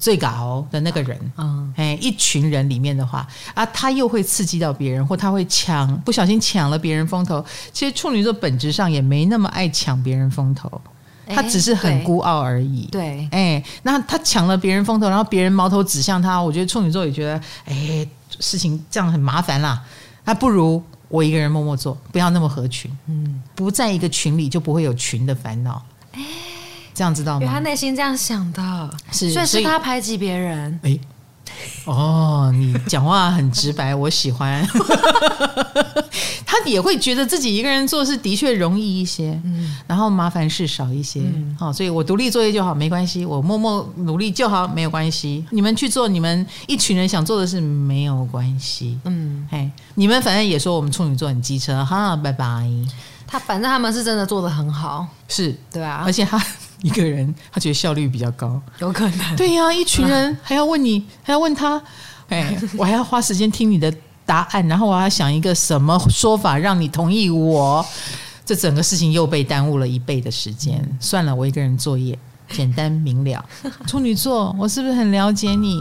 [0.00, 7.44] 最高的那个人，嗯，哎，一群人里面的话啊，他又会刺激到别人，或他会抢，不小心抢了别人风头。
[7.70, 10.80] 其实处女座本质上也没那么爱抢别人风头，
[11.26, 12.88] 他只是很孤傲而已。
[12.90, 18.08] 对，哎，那他抢了别人风头，然后别人矛头指向他，我觉得处女座也觉得，哎，
[18.40, 19.84] 事情这样很麻烦啦。
[20.24, 22.90] 那不如我一个人默默做，不要那么合群。
[23.06, 25.82] 嗯，不在一个群里就不会有群的烦恼。
[27.00, 27.40] 这样知道吗？
[27.40, 30.78] 因为他内心这样想的，是，所以是他排挤别人。
[30.82, 31.00] 哎，
[31.86, 34.62] 哦，你讲话很直白，我喜欢。
[36.44, 45.42] 他也会觉得自己一个人做事的确容易一些，嗯，然后麻烦事少一些，嗯，好，所以我独立作业就好，没关系，我默默努力就好，没有关系。
[45.48, 48.98] 你们去做你们一群人想做的事，没有关系。
[49.04, 52.68] 嗯，嘿，你们反正也说我们处女座很机车，哈，拜拜。
[53.26, 56.36] 他反正他们是真的做的很好，是对啊，而且他。
[56.82, 59.36] 一个人，他觉得效率比较高，有可能。
[59.36, 61.80] 对呀、啊，一群人还要问你， 还要问他，
[62.28, 63.92] 哎，我还要花时间听你的
[64.24, 67.84] 答案，然后我还要想一个什么说法让你同意我，
[68.46, 70.82] 这整个事情又被耽误了一倍的时间。
[71.00, 72.18] 算了，我一个人作业，
[72.50, 73.44] 简单明了。
[73.86, 75.80] 处女座，我是不是很了解你？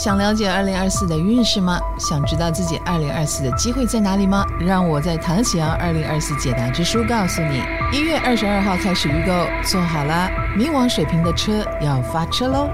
[0.00, 1.78] 想了解二零二四的运势吗？
[1.98, 4.46] 想知道自己二零二四的机会在哪里吗？
[4.58, 7.62] 让我在唐启阳二零二四解答之书告诉你。
[7.92, 12.70] 一月二十二号开始预购，坐好了，冥王水瓶的车要发车喽！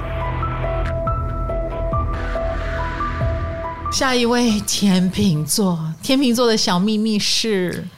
[3.91, 7.89] 下一位天秤座，天秤座的小秘密是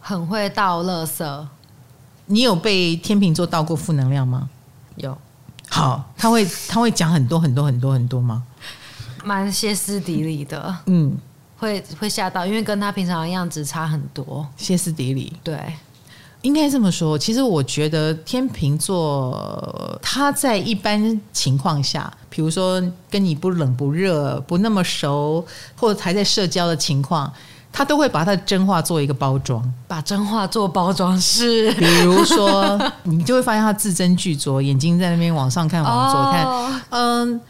[0.00, 1.46] 很会倒垃圾。
[2.26, 4.48] 你有被天秤座倒过负能量吗？
[4.94, 5.18] 有。
[5.68, 8.44] 好，他会他会讲很多很多很多很多吗？
[9.26, 11.12] 蛮歇斯底里的，嗯，
[11.58, 15.32] 会会吓到，因为跟他平常的样子差很多，歇斯底里。
[15.42, 15.60] 对，
[16.42, 17.18] 应该这么说。
[17.18, 27.32] 其实我觉得天秤座他在一般情况下，比如说跟你不冷不热，不那么熟，或者还在社交的情况，
[27.72, 36.46] 他都会把他的真话做一个包装，把真话做包装是，比如说你就会发现他字斟句酌，眼睛在那边往上看，往左看，
[36.90, 37.40] 嗯、哦。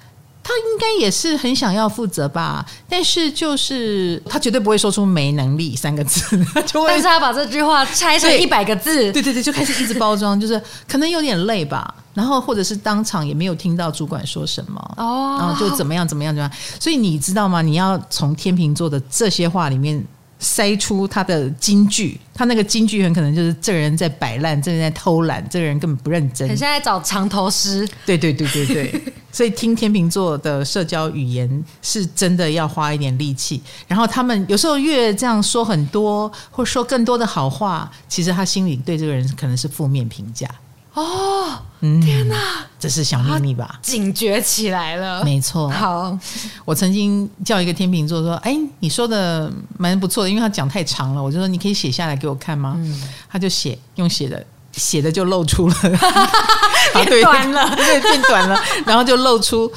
[0.46, 6.20] 他应该也是很想要负责吧，但是就是他绝对不会说出没能力三个字，
[6.64, 17.60] 就会，但是他把这句话拆成一百个字，对对对，就开始一直包装，就是可能有点累吧，然后或者是当场也没有听到主管说什么哦，然后就怎么样怎么样怎么样，所以你知道吗？
[17.60, 20.06] 你要从天秤座的这些话里面。
[20.40, 26.46] 筛出他的金句，他那个金句很可能就是这个人在摆烂，这个人在偷懒，这个人根本不认真。
[26.48, 29.02] 你现在找藏头诗，对对对对对。
[29.32, 33.62] 所以听天秤座的社交语言是真的要花一点力气。
[33.86, 40.48] 然后他们有时候越这样说很多，或说更多的好话，其实他心里对这个人可能是负面评价。
[40.96, 43.78] 哦，天哪，这是小秘密吧？
[43.82, 45.68] 警觉起来了，没错。
[45.68, 46.18] 好，
[46.64, 55.74] 我曾经叫一个天秤座说：“哎，你说的蛮不错的，因为他讲太长了，我就说你可以写下来给我看吗？”嗯，他就写，用写的，写的就露出了，
[57.04, 59.70] 变短了， 对，变短了，然后就露出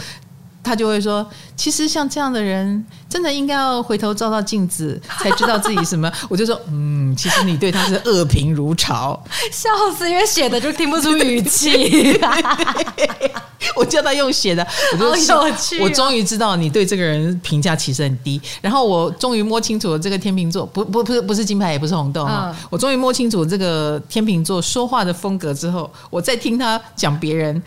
[0.61, 6.11] 他就会说，其实像这样的人，真的应该要回头照照镜子， 才知道自己什么。
[6.27, 12.19] 我就说，嗯，其实你对他是恶评如潮，笑死，因为写的就听不出语气。
[13.75, 15.83] 我叫他用写的，我就好有趣哦。
[15.83, 18.41] 我终于知道你对这个人评价其实很低。
[18.61, 22.47] 然后我终于摸清楚了这个天秤座，不不不是不是金牌，也不是红豆哈。
[22.49, 27.61] 嗯、我终于摸清楚这个天秤座说话的风格之后，我再听他讲别人。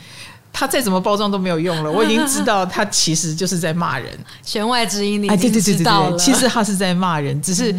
[0.52, 4.06] 他再怎么包装都没有用了， 我已经知道他其实就是在骂人。
[4.42, 6.10] 弦外之音，你已经知道了。
[6.10, 7.74] 对对对对对，其实他是在骂人， 只是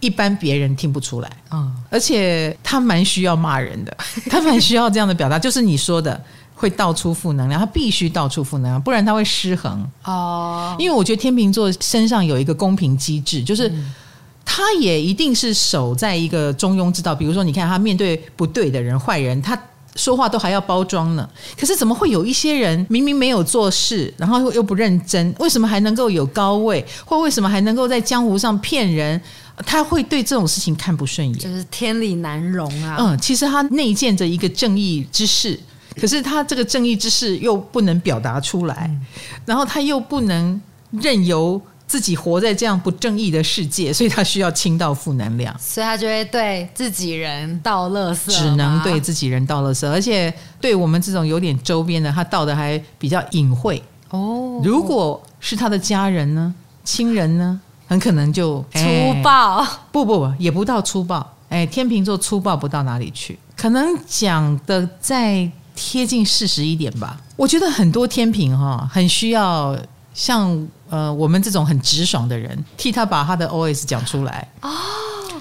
[0.00, 1.30] 一般别人听不出来。
[1.52, 3.96] 嗯，而且他蛮需要骂人的，
[4.28, 6.20] 他蛮需要这样的表达，就是你说的
[6.54, 9.88] 会倒出负能量，他必须倒出负能量，不然他会失衡。
[10.04, 13.72] 哦，因为我觉得天秤座身上有一个公平机制，就是
[14.44, 17.14] 他也一定是守在一个中庸之道。
[17.14, 19.56] 比如说，你看他面对不对的人、坏人，他。
[19.96, 21.28] 说话都还要包装呢，
[21.58, 29.20] 可是怎么会有一些人明明没有做事，然后又不认真，为什么还能够有高位，或为什么还能够在江湖上骗人？
[29.64, 32.96] 他会对这种事情看不顺眼，就是天理难容啊。
[33.00, 35.58] 嗯，其实他内建着一个正义之士，
[35.98, 38.90] 可是他这个正义之士又不能表达出来，
[39.46, 41.60] 然后他又不能任由。
[41.86, 54.60] 自己活在这样不正义的世界，所以他需要倾倒负能量，所以他就会对自己人倒垃圾，只能对自己人倒垃圾，而且对我们这种有点周边的，他倒的还比较隐晦哦。
[54.64, 61.24] 如果是他的家人呢，亲人呢，很可能就粗暴，不不不，也不到粗暴。
[61.48, 67.20] 哎，天秤座粗暴不到哪里去，可能讲的再贴近事实一点吧。
[67.36, 69.78] 我觉得很多天秤哈，很需要
[70.12, 70.66] 像。
[70.90, 74.70] 呃，我们这种很直爽的人，替他把他的 OS 讲出来哦，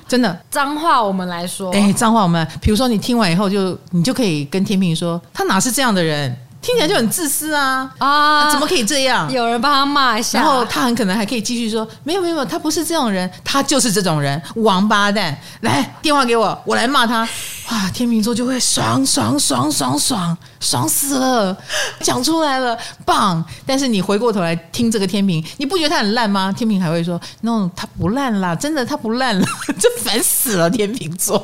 [0.07, 6.35] 真的脏话我们来说，哎，脏话我们，比如说你听完以后就，就你就可以跟天平说，他哪是这样的人。
[6.61, 8.49] 听起来就很自私啊啊！
[8.49, 9.31] 怎么可以这样？
[9.31, 17.23] 有人帮他骂一下，然后他很可能还可以继续说：“没有没有，他不是这种人，他就是这种人，王八蛋！”来电话给我，我来骂他。
[17.71, 21.55] 哇，天秤座就会爽爽爽爽爽爽死了，
[22.01, 23.43] 讲出来了，棒！
[23.65, 26.51] 但是你回过头来听这个天秤，你不觉得他很烂吗？
[26.51, 29.45] 天秤还会说：“no，他不烂啦，真的他不烂了，
[29.79, 31.43] 真烦死了。”天秤座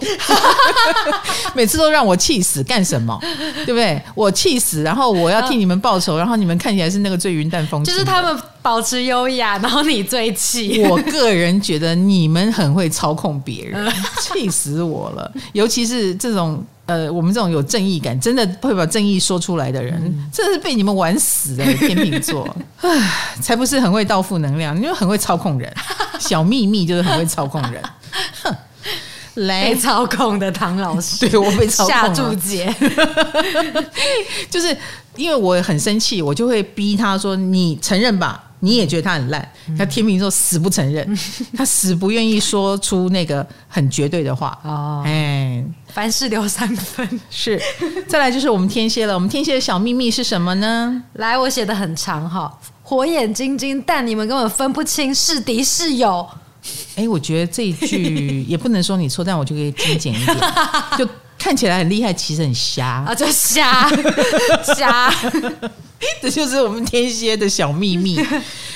[1.56, 3.18] 每次都让我气死，干什么？
[3.66, 4.02] 对不对？
[4.16, 5.12] 我气死，然后。
[5.12, 10.84] 我要替你们报仇，然后你们看起来是那个最云淡风轻，就是他们保持优雅，然后你最气。
[10.86, 15.32] 我个人觉得你们很会操控别人， 气死我了！
[15.54, 22.48] 尤其是这种呃，我们这种有正义感，真的会把正义说出来的人，嗯、真的是被你们玩死的天秤座，
[22.82, 25.74] 唉，才不是很会到负能量，你就很会操控人。
[26.20, 27.82] 小秘密就是很会操控人，
[28.44, 28.56] 哼。
[29.36, 32.70] 来被操控的唐老师， 对我被操控下注解，
[34.50, 34.76] 就是
[35.16, 39.52] 因为我很生气，我就会逼他说：“你承认吧，你也觉得他很烂。
[39.68, 41.06] 嗯”他天秤座死不承认，
[41.58, 44.58] 他死不愿意说出那个很绝对的话。
[44.64, 47.08] 哦，哎，凡事留三分。
[47.30, 47.62] 是，
[48.08, 49.14] 再来就是我们天蝎了。
[49.14, 51.04] 我们天蝎的小秘密是什么呢？
[51.14, 56.28] 来，我写的很长哈，火眼金睛，但你们根本分不清是敌是友。
[56.96, 60.38] 哎，我觉得这一句也不能说你错，但我就可以精简一点，
[60.96, 61.10] 就
[61.42, 62.86] 看起来很厉害，其实很瞎。
[62.86, 63.90] 啊，就瞎
[64.78, 65.12] 瞎，
[66.22, 68.24] 这就是我们天蝎的小秘密，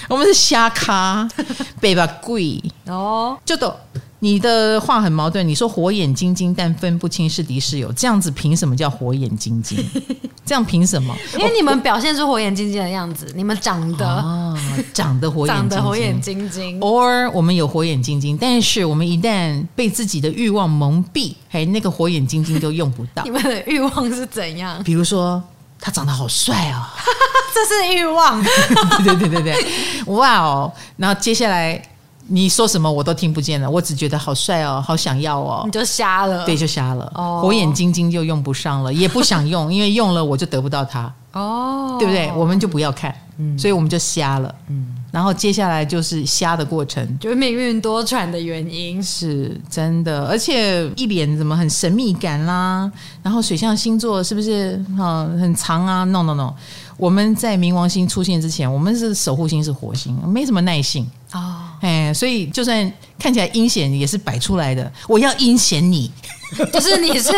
[0.09, 1.27] 我们是瞎咖，
[1.79, 2.59] 背吧贵。
[2.87, 3.71] 哦，就都。
[4.19, 9.77] 你的话很矛盾，你说火眼金睛，但分不清是敌是友，这样子凭什么叫火眼金睛？
[10.45, 11.15] 这样凭什么？
[11.37, 14.57] 因为你们表现出火眼金睛的样子，你们长得啊，
[14.93, 23.23] 长得火眼长得火眼金睛，or 我们有火眼金睛，但是我们一旦被自己的欲望蒙蔽，嘿，那个火眼金睛就用不到。
[23.23, 24.81] 你们的欲望是怎样？
[24.83, 25.43] 比如说
[25.79, 26.81] 他长得好帅哦，
[27.53, 28.41] 这是欲望。
[29.03, 31.81] 对对对对对，哇哦，然后接下来。
[32.27, 42.31] 你说什么我都听不见了，我只觉得好帅哦，好想要哦，你就瞎了，对，就瞎了，哦、火眼金睛就用不上了，也不想用， 因为用了我就得不到它，哦，对不对？
[42.35, 56.53] 我们就不要看，嗯，所以我们就瞎了，嗯，然后接下来就是瞎的过程，就是命运多舛的原因，是真的，而且一脸怎么很神秘感啦，然后水象星座是不是啊很长啊？No No No，
[56.97, 61.07] 我们在冥王星出现之前，我们是守护星是火星，没什么耐性。
[61.31, 61.64] 哦。
[61.81, 64.91] 哎，所以就算看起来阴险，也是摆出来的。
[65.07, 66.11] 我要阴险你，
[66.71, 67.31] 就是你是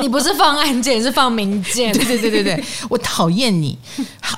[0.00, 1.92] 你不是放暗箭，是放明箭。
[1.92, 3.78] 对对对对对，我讨厌你，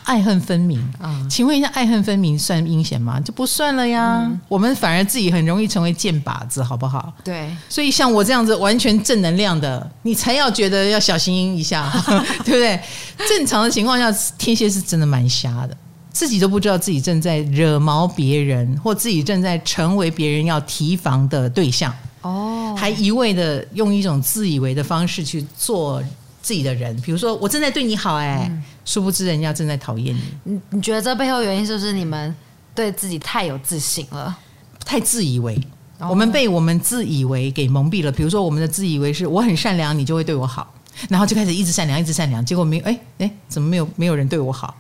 [0.05, 1.11] 爱恨分明啊！
[1.23, 3.21] 嗯、请问一下，爱恨分明算阴险吗？
[3.21, 4.23] 就不算了呀。
[4.25, 7.13] 嗯、我们反而自己很容易成为箭靶子，好不好？
[7.25, 7.49] 对。
[7.69, 11.91] 所以像我这样子完全正能量的，你才要觉得要小心一下，
[12.45, 12.81] 对不对？
[13.29, 15.77] 正常的情况下，天蝎是真的蛮瞎的。
[16.19, 21.95] 自己都不知道自己正在惹毛别人，或自己正在成为别人要提防的对象。
[22.23, 26.03] 哦，还一味的用一种自以为的方式去做
[26.43, 30.21] 自己的人，比如说我正在对你好，哎、嗯，殊不知人家正在讨厌你。
[30.43, 32.35] 你你觉得这背后原因是不是你们
[32.75, 34.37] 对自己太有自信了，
[34.85, 35.57] 太自以为？
[36.01, 38.11] 我们被我们自以为给蒙蔽了。
[38.11, 40.75] 比如说，我们的自以为是我很善良，你就会对我好，
[41.09, 42.45] 然后就开始一直善良，一直善良。
[42.45, 44.77] 结果没有，哎哎，怎么没有没有人对我好？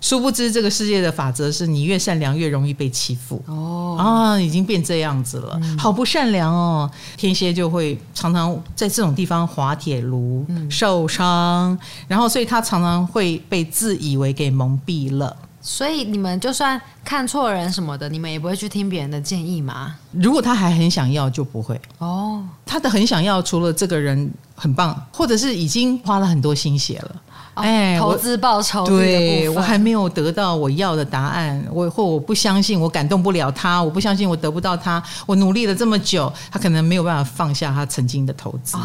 [0.00, 3.42] 殊不知，这个世界的法则是你越善良越容易被欺负。
[3.46, 6.90] 哦啊，已经变这样子了，好不善良哦。
[7.16, 11.76] 天蝎就会常常在这种地方滑铁卢受伤，
[12.06, 15.34] 然后所以他常常会被自以为给蒙蔽了。
[15.60, 19.96] 所以你们就算看错人什么的，你们也不会去听别人的建议吗？
[20.12, 21.80] 如果他还很想要，就不会。
[21.98, 27.16] 哦，他的很想要，除了这个人很棒，或者是已经花了很多心血了，
[27.56, 38.76] 哦、哎，投资报酬，对，我还没有得到我要的答案，我或我不相信，我感动不了他，我不相信我得不到他，我努力了这么久，他可能没有办法放下他曾经的投资。
[38.76, 38.80] 哦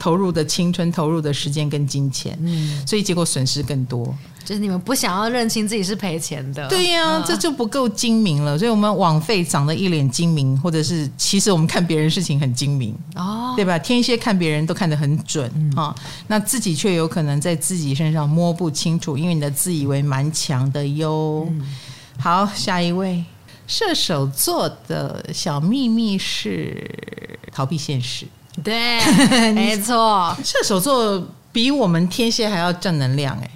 [0.00, 4.12] 投入的青春，投入的时间跟金钱，嗯，所以结果损失更多。
[4.42, 8.58] 就是你们不想要认清自己是赔钱的，对呀、啊，这就不够精明了。
[8.58, 13.78] 所以我们枉费长得一脸精明，或者是其实我们看别人事情很精明哦，对吧？
[13.78, 15.94] 天蝎看别人都看得很准啊、
[16.26, 21.46] 那自己却有可能在自己身上摸不清楚，因为你的自以为蛮强的哟。
[21.50, 21.62] 嗯、
[22.18, 23.22] 好，下一位
[23.68, 26.90] 射手座的小秘密是
[27.52, 28.26] 逃避现实。
[28.62, 29.00] 对，
[29.52, 33.50] 没错，射手座比我们天蝎还要正能量哎，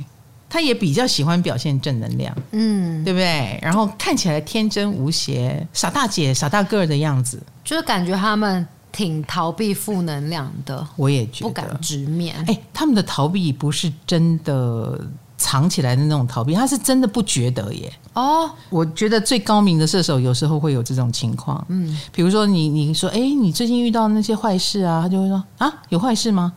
[0.49, 3.59] 他也比较喜欢表现正能量，嗯，对不对？
[3.63, 10.87] 然后看起来天真无邪、傻大姐、傻大个的样子，就是感觉他们挺逃避负能量的。
[10.97, 12.37] 我也觉得不敢直面。
[12.47, 15.01] 哎，他们的逃避不是真的。
[15.37, 17.93] 藏起来的那种逃避，他是真的不觉得耶。
[18.15, 21.65] 哦，我觉得最高明的射手有时候会有这种情况。
[21.69, 26.53] 嗯，比如说你你说，哎，你最近遇到那些坏事啊，他就会说啊，有坏事吗？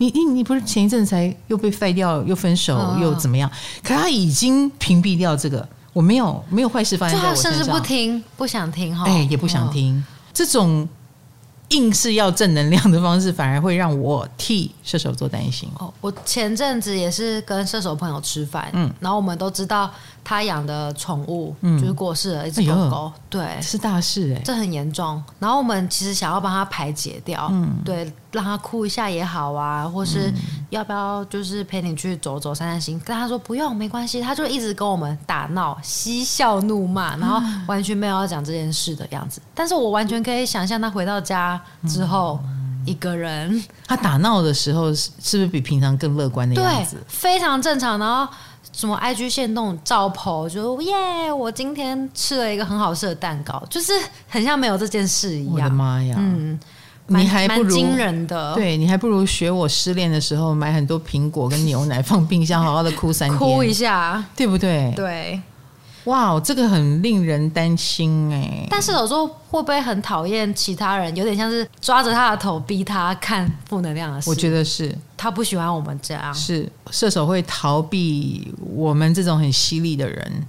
[0.00, 3.50] 你你你不是前一阵才又被废掉，又分手，哦、又怎么样？
[3.82, 10.88] 可他已经屏蔽掉这个，我没有没有坏事发生在我身上，甚至不听，不想听哈，哎，也不想听、哦、这种。
[11.68, 15.68] 硬是要正能量的方式，反而会让我替射手座担心。
[15.78, 19.92] 哦，我前阵子也是跟射手朋友吃饭，嗯，然后我们都知道
[20.28, 25.22] 他养的宠物就是过世了，一只狗狗，对，是大事哎，这很严重。
[25.38, 28.12] 然后我们其实想要帮他排解掉，嗯，对。
[28.30, 30.30] 让他哭一下也好啊，或是
[30.68, 33.00] 要不要就是陪你去走走散散心？
[33.02, 34.20] 跟他说不用，没关系。
[34.20, 39.40] 他就一直跟我们打闹、嬉笑怒骂，然后完全没有要讲这件事的样子。
[39.54, 41.58] 但是我完全可以想象他回到家
[41.88, 42.38] 之后，
[42.84, 43.64] 一个人。
[43.86, 46.96] 他打闹的时候是是不是比平常更乐观的样子？
[46.96, 47.98] 对，非常正常。
[47.98, 48.30] 然后
[48.78, 53.92] 什么 IG 线动照 po，就耶，我今天吃了一个很好吃的蛋糕，就是
[54.28, 55.54] 很像没有这件事一样。
[55.54, 56.14] 我的妈呀！
[56.16, 56.56] 嗯。
[57.10, 64.92] 你还不如惊人的，对，你还不如学我失恋的时候买很多苹果跟牛奶放冰箱，好好的哭三天， 哭一下，对不对？
[64.94, 65.40] 对，
[66.08, 68.66] 哇，这个很令人担心哎。
[68.70, 71.14] 但是有时候会不会很讨厌其他人？
[71.14, 74.30] 有点像是抓着他的头逼他看负能量的事。
[74.30, 80.46] 我觉得是他不喜欢我们这样，是射手会逃避我们这种很犀利的人。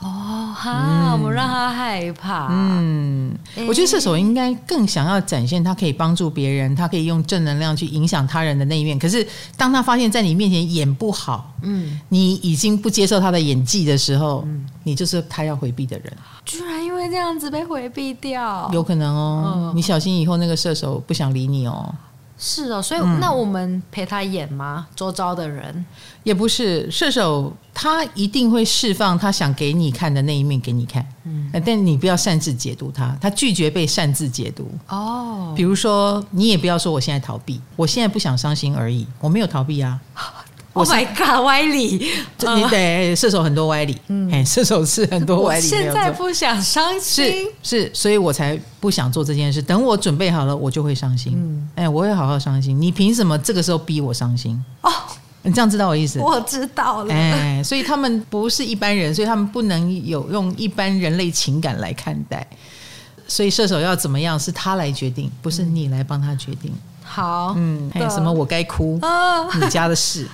[0.00, 2.46] 哦哈，我们让他害怕。
[2.50, 3.36] 嗯，
[3.66, 8.96] 我觉得射手应该更想要展现他可以帮助别人，他可以用正能量去影响他人的那一面。
[8.98, 9.26] 可是
[9.56, 16.12] 当他发现在你面前演不好，嗯，你已经不接受他的演技的时候，嗯，你就是他要回避的人。
[16.44, 19.72] 居然因为这样子被回避掉，有可能哦。
[19.74, 21.92] 你小心以后那个射手不想理你哦。
[22.38, 24.86] 是哦，所以那我们陪他演吗？
[24.94, 25.84] 周遭的人
[26.22, 31.04] 也不是射手，他一定会释放他想给你看的那一面给你看。
[31.24, 34.70] 嗯，但你不要擅自解读他，他拒绝被擅自解读。
[34.88, 40.00] 哦，比如说你也不要说我现在逃避，我现在不想伤心而已，我没有逃避啊。
[40.78, 42.12] Oh my god，歪理！
[42.56, 45.66] 你得射手很多歪理，嗯，射手是很多歪理。
[45.66, 49.60] 现在不想伤心，是是，所以我才不想做这件事。
[49.60, 51.32] 等我准备好了，我就会伤心。
[51.36, 52.80] 嗯，哎，我会好好伤心。
[52.80, 54.62] 你凭什么这个时候逼我伤心？
[54.82, 54.92] 哦，
[55.42, 56.20] 你这样知道我意思？
[56.20, 57.12] 我知道了。
[57.12, 62.46] 哎，所以他们不是一般人，所以他们不能有用一般人类情感来看待。
[63.26, 66.72] 所以射手要怎么样，是他来决定，不是你来帮他决定。
[67.08, 68.98] 好，嗯，还有什么我该哭？
[69.00, 70.26] 啊、你家的事，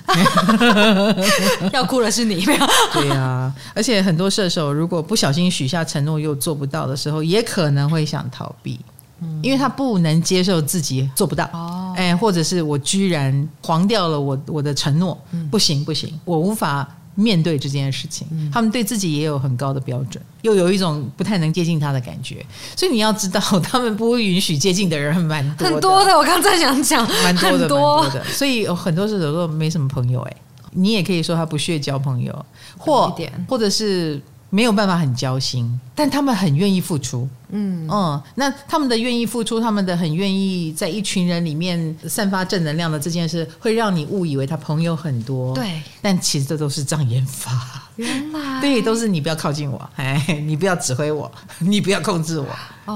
[1.71, 2.43] 要哭的是你？
[2.91, 8.77] 对、啊，而且很多射手如果不小心许下承诺又做不到的时候，也可能会想逃避，
[9.21, 11.45] 嗯、因为他不能接受自己做不到。
[11.53, 22.45] 哦，哎，或者是我居然黄掉了我我的承诺，嗯、不行不行，我无法面对这件事情，他们对自己也有很高的标准，又有一种不太能接近他的感觉。
[22.75, 26.17] 所以你要知道， 他们不允许接近的人蛮多的，很多的。
[26.17, 28.23] 我刚才想讲，蛮多的，蛮多的。
[28.25, 30.21] 所以有很多时候都没什么朋友。
[30.21, 30.35] 哎，
[30.71, 32.45] 你也可以说他不屑交朋友，
[32.77, 33.15] 或
[33.47, 34.21] 或者是。
[34.55, 37.27] 没有办法很交心，但他们很愿意付出。
[37.49, 45.53] 嗯嗯，那他们的愿意付出，他们的很愿意在一群人里面散发正能量的这件事，会让你误以为他朋友很多。
[45.53, 47.83] 对，但其实这都是障眼法。
[47.97, 51.29] 原来对，都是你不要靠近我，哎，你不要指挥我，
[51.59, 52.47] 你不要控制我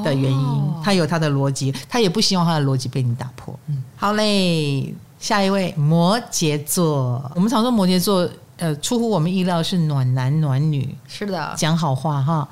[0.01, 0.37] 的原因。
[0.37, 3.53] 哦、他有他的逻辑，他也不希望他的逻辑被你打破。
[3.67, 8.29] 嗯，好嘞，下一位摩羯座，我们常说摩羯座。
[8.59, 12.47] 呃，出乎我们意料是暖男暖女，是的，讲好话哈。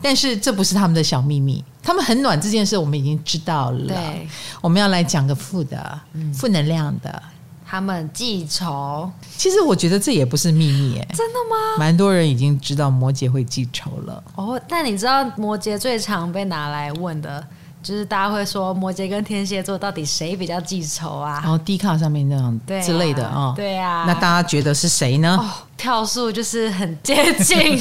[0.00, 3.86] 但是这不是他们的小秘密，他们很暖这件事我们已经知道了。
[3.88, 4.28] 对，
[4.60, 7.22] 我们要来讲个负的，嗯、负能量的。
[7.70, 11.76] 他们记仇，其实我觉得这也不是秘密，哎，真的吗？
[11.78, 14.24] 蛮多人已经知道摩羯会记仇了。
[14.36, 17.46] 哦，但你知道摩羯最常被拿来问的？
[17.82, 21.40] 就是大家会说摩羯跟天蝎座到底谁比较记仇啊？
[21.42, 24.04] 然后低卡上面那样之类的啊，对啊。
[24.06, 25.38] 那大家觉得是谁呢？
[25.40, 27.80] 哦，跳数就是很接近，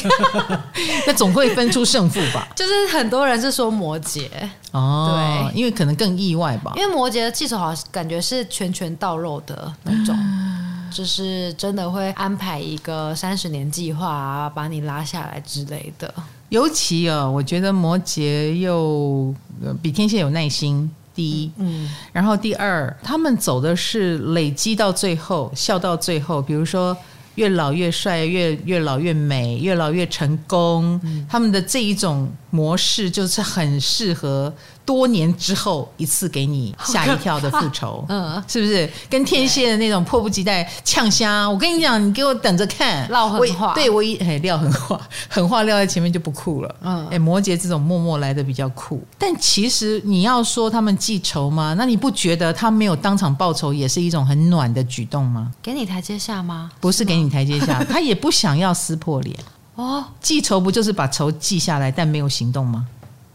[1.07, 2.47] 那总会分出胜负吧？
[2.55, 4.29] 就是很多人是说摩羯
[4.71, 6.73] 哦，对，因为可能更意外吧。
[6.75, 10.15] 因为摩羯的记仇好像感觉是拳拳到肉的那种，
[10.91, 16.13] 就是真的会安排一个三十年计划啊，把你拉下来之类的。
[16.49, 19.33] 尤其哦，我觉得摩羯又
[19.81, 20.89] 比天蝎有耐心。
[21.13, 26.39] 第一，嗯，然后第二，他们走的是累积到最后，笑到最后。
[26.39, 26.95] 比如说，
[27.33, 30.99] 越老越帅，越越老越美，越老越成功。
[31.03, 34.53] 嗯，他们的这一种模式就是很适合。
[34.85, 41.45] 多年之后一次给你吓一跳的复仇，嗯，是不是跟天蝎的那种迫不及待呛虾？
[41.45, 46.73] 我跟你讲，你给我等着看，撂狠话，对我一哎撂狠话， 狠话撂在前面就不酷了。
[46.81, 51.75] 嗯，哎，摩羯这种默默来的比较酷，但其实你要说他们记仇吗？
[51.77, 55.51] 那你不觉得他没有当场报仇也是一种很暖的举动吗？
[55.61, 56.71] 给你台阶下吗？
[56.79, 59.37] 不是给你台阶下， 他也不想要撕破脸
[59.77, 60.05] 哦。
[60.19, 62.85] 记仇不就是把仇记下来，但没有行动吗？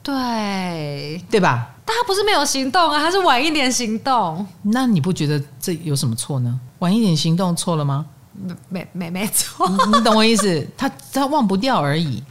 [0.03, 1.71] 对，对吧？
[1.85, 4.47] 但他不是没有行动啊，他是晚一点行动。
[4.63, 6.61] 那你不觉得这有什么错呢？
[6.81, 8.07] 晚一点行动错了吗？
[8.69, 10.67] 没没没错，你，你懂我意思？
[10.77, 12.23] 他他忘不掉而已。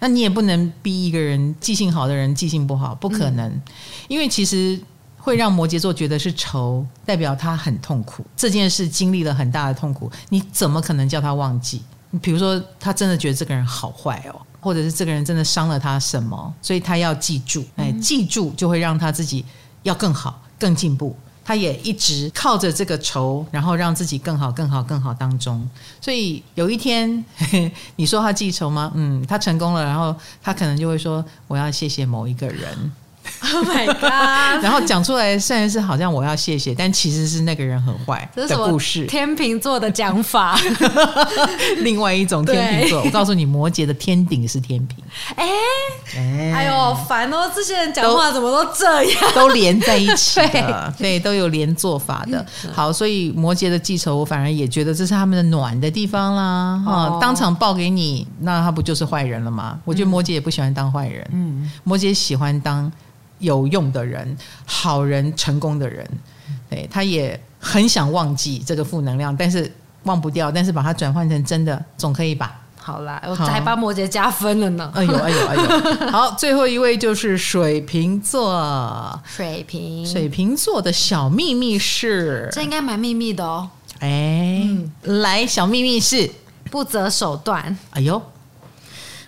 [0.00, 3.48] 那你也不能逼一个人记性好的人记性不好，不可能。
[3.48, 3.62] 嗯、
[4.08, 4.80] 因为其实
[5.18, 10.10] 会让摩羯座觉得是仇，代表他很痛苦，这件事经历了很大的痛苦。
[10.30, 11.82] 你怎么可能叫他忘记？
[12.14, 14.40] 你比如说，他真的觉得这个人好坏哦。
[14.60, 19.44] 或者是这个人真的伤了他什么，所以他要记住，哎，记住就会让他自己
[19.82, 21.14] 要更好、更进步。
[21.44, 25.68] 他也一直靠着这个仇，然后让自己更好、更好、更好当中。
[26.00, 27.22] 所以有一天，
[27.96, 28.90] 你说他记仇吗？
[28.94, 32.92] 嗯，他成功了，然后他可能就会说：“我要谢谢某一个人。”
[33.54, 34.62] Oh my god！
[34.62, 39.06] 然后讲出来，虽然是好像我要谢谢，但其实是那个人很坏的故事。
[39.06, 40.58] 天秤座的讲法，
[41.80, 43.02] 另外一种天秤座。
[43.02, 44.98] 我告诉你，摩羯的天顶是天平。
[45.36, 45.46] 哎
[46.16, 47.50] 哎，哎呦，烦哦！
[47.54, 52.44] 这些人讲话怎么都这样，都连在一起的， 对，都有连做法的。
[52.72, 56.82] 好，所以摩羯的记仇，我反而也觉得这是他们的暖的地方啦。
[56.86, 59.78] 啊，当场报给你，那他不就是坏人了吗？
[59.84, 61.26] 我觉得摩羯也不喜欢当坏人。
[61.32, 62.90] 嗯，摩羯喜欢当。
[63.38, 66.08] 有用的人，好人，成功的人，
[66.70, 69.70] 对，他也很想忘记这个负能量，但是
[70.04, 72.60] 忘不掉，但是把它转换成真的，总可以吧？
[72.76, 74.92] 好啦，我还帮摩羯加分了呢。
[74.94, 76.10] 哎呦，哎呦，哎呦！
[76.10, 79.18] 好， 最后一位就是水瓶座。
[79.24, 83.70] 水瓶，水瓶座的小秘密是，这应该蛮秘密的哦。
[84.00, 86.30] 哎，嗯、来，小秘密是
[86.70, 87.74] 不择手段。
[87.92, 88.20] 哎呦，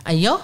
[0.02, 0.38] 哎呦。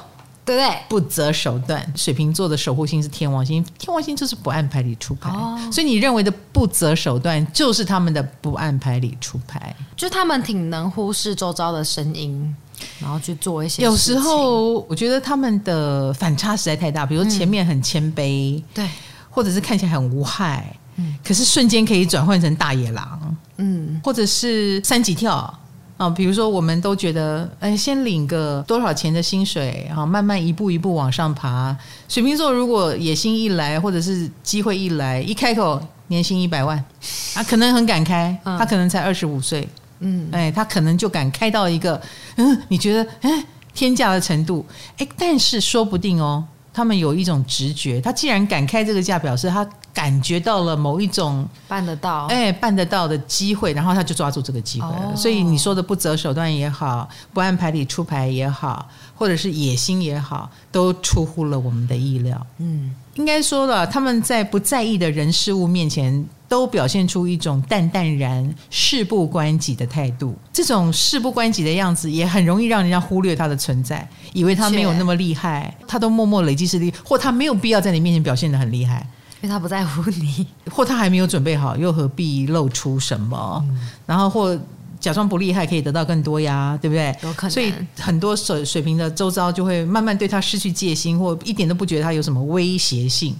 [0.44, 0.76] 对不对？
[0.88, 1.84] 不择手段。
[1.96, 9.74] 水瓶座的守护星是天王星，天王星就是不按牌理出牌，哦、所以你认为的不择手段，就是他们的不按牌理出牌。
[9.96, 12.54] 就他们挺能忽视周遭的声音，
[12.98, 13.84] 然后去做一些。
[13.84, 18.88] 有时候我觉得他们的反差实在太大，比如前面很谦卑，嗯、对，
[19.30, 25.58] 或者是看起来很无害，嗯，可是瞬间可以转换成大野狼，嗯，或者是三级跳。
[26.02, 31.76] 啊，比如说，我们都觉得，哎，先领个多少钱的薪水，然后慢慢一步一步往上爬。
[32.08, 36.84] 水瓶座如果野心一来，或者是机会一来，一开口年薪一百万，
[37.32, 39.68] 他， 可能很敢开，他可能才二十五岁，
[40.00, 42.00] 嗯，哎，他可能就敢开到一个，
[42.34, 44.66] 嗯，你觉得，哎，天价的程度，
[44.98, 46.42] 哎，但是说不定哦，
[46.72, 55.12] 他们有一种直觉，他既然敢开这个价，表示他感觉到了某一种办得到，哎，办得到的机会，然后他就抓住这个机会了。
[55.12, 62.46] 哦、所以你说的不择手段也好，不按牌理出牌也好，或者是野心也好，都出乎了我们的意料。
[62.58, 70.36] 嗯，应该说了，他们在不在意的人事物面前，都表现出一种淡淡然、事不关己的态度。
[70.52, 79.06] 这种事不关己的样子，也很容易让人家忽略他的存在，以为他没有那么厉害，他都默默累积实力，或他没有必要在你面前表现的很厉害。
[79.40, 83.64] 因为他不在乎你， 或他还没有准备好，又何必露出什么？
[83.70, 84.54] 嗯、然后或
[85.00, 87.16] 假装不厉害，可以得到更多呀，对不对？
[87.22, 87.50] 有可能。
[87.50, 93.34] 所以很多水水平的周遭就会慢慢对他失去戒心，或一点都不觉得他有什么威胁性。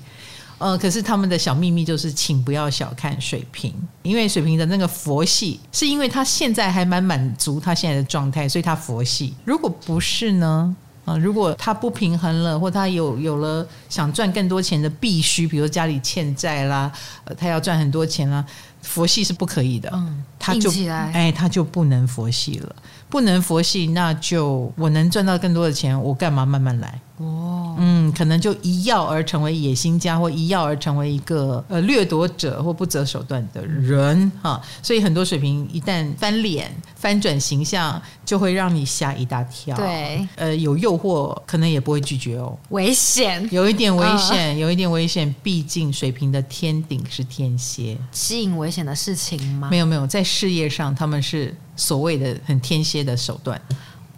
[0.63, 9.35] 呃，可是他们的小秘密就是，请不要小看水瓶，因为水瓶的那个佛系，是因为他现在还蛮满足他现在的状态，所以他佛系。
[9.45, 10.77] 如果不是呢？
[11.05, 16.93] 啊，如果他不平衡了，或他有有了想赚更多钱的必须，比如家里欠债啦，
[17.25, 18.45] 呃，他要赚很多钱啦，
[18.83, 19.91] 佛系是不可以的。
[19.93, 20.71] 嗯，他就
[21.13, 22.77] 哎，他就不能佛系了，
[23.09, 27.01] 不能佛系，那就我能赚到更多的钱，我干嘛慢慢来？
[27.23, 34.61] 哦，嗯，可能就一跃而成为野心家，或一跃而成为一个呃掠夺者或不择手段的人哈。
[34.83, 39.77] 所以很多水平一旦翻脸、翻转形象，就会让你吓一大跳。
[39.77, 45.35] 对，呃，有诱惑可能也不会拒绝哦，危险，有一点危险，有一点危险。
[45.43, 49.69] 毕竟水平的天顶是天蝎，吸引危险的事情吗？
[49.71, 53.61] 没有没有，在事业上他们是所谓的很天蝎的手段。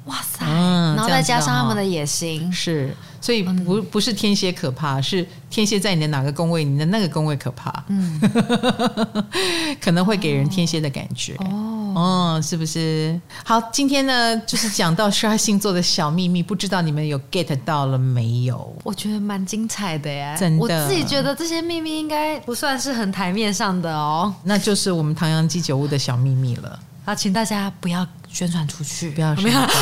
[0.05, 0.45] 哇塞！
[0.47, 8.21] 嗯、然后再加上他们的野心，是，所以不不是天蝎可怕，是天蝎在你的哪个宫位，你的那个宫位可怕，嗯，
[9.81, 11.35] 可能会给人天蝎的感觉。
[11.37, 13.19] 哦，哦，是不是？
[13.45, 18.77] 好，今天呢，就是讲到十二星座的小秘密，不知道你们有 get 到了没有？
[18.85, 26.79] 我觉得蛮精彩的耶，真的，我自己觉得这些秘密应该不算是很台面上的哦，那就是我们唐扬鸡酒屋的小秘密了。
[27.07, 29.69] 好，请大家不要宣传出去，不要宣传。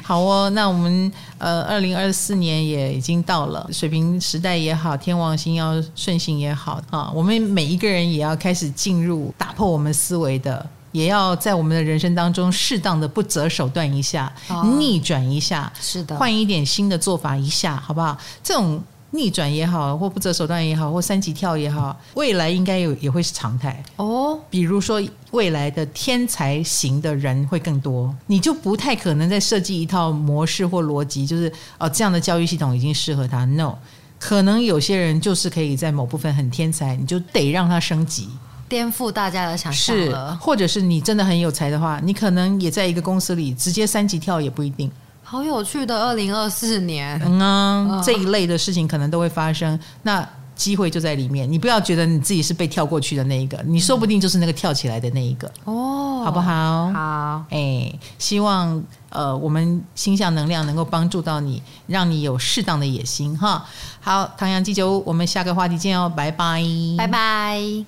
[0.00, 18.16] 好哦，那我们呃，二零二四年也已经到了，水平时代也好，天王星要顺行也好啊，我们每一个人也要开始进入打破我们思维的，也要在我们的人生当中适当的不择手段一下，哦、逆转一下，是的，换一点新的做法一下，好不好？
[18.44, 18.80] 这种。
[19.12, 24.38] 逆转也好，或不择手段也好，或三级跳也好，未来应该有也会是常态哦。
[24.48, 25.02] 比如说，
[25.32, 33.44] 未来的天才型的人会更多，你就不太可能再设计一套模式或逻辑，就是哦这样的教育系统已经适合他。
[33.44, 33.74] No，
[34.18, 38.28] 可能有些人就是可以在某部分很天才，你就得让他升级，
[38.68, 40.36] 颠覆大家的想象了。
[40.40, 44.88] 或者是你真的很有才的话，你可能也在一个公司里直接三级跳也不一定。
[45.30, 51.50] 好有趣的二零二四年，嗯啊，嗯，这一类的事情可能都会发生，那机会就在里面。
[51.50, 56.90] 你不要觉得你自己是被跳过去的那一个，你说不定就是那个跳起来的那一个哦，好不好？
[56.92, 63.64] 好，哎，希望呃我们星象能量能够帮助到你，让你有适当的野心哈。
[64.00, 66.60] 好，唐阳鸡酒屋，我们下个话题见哦，拜拜，
[66.98, 67.86] 拜拜。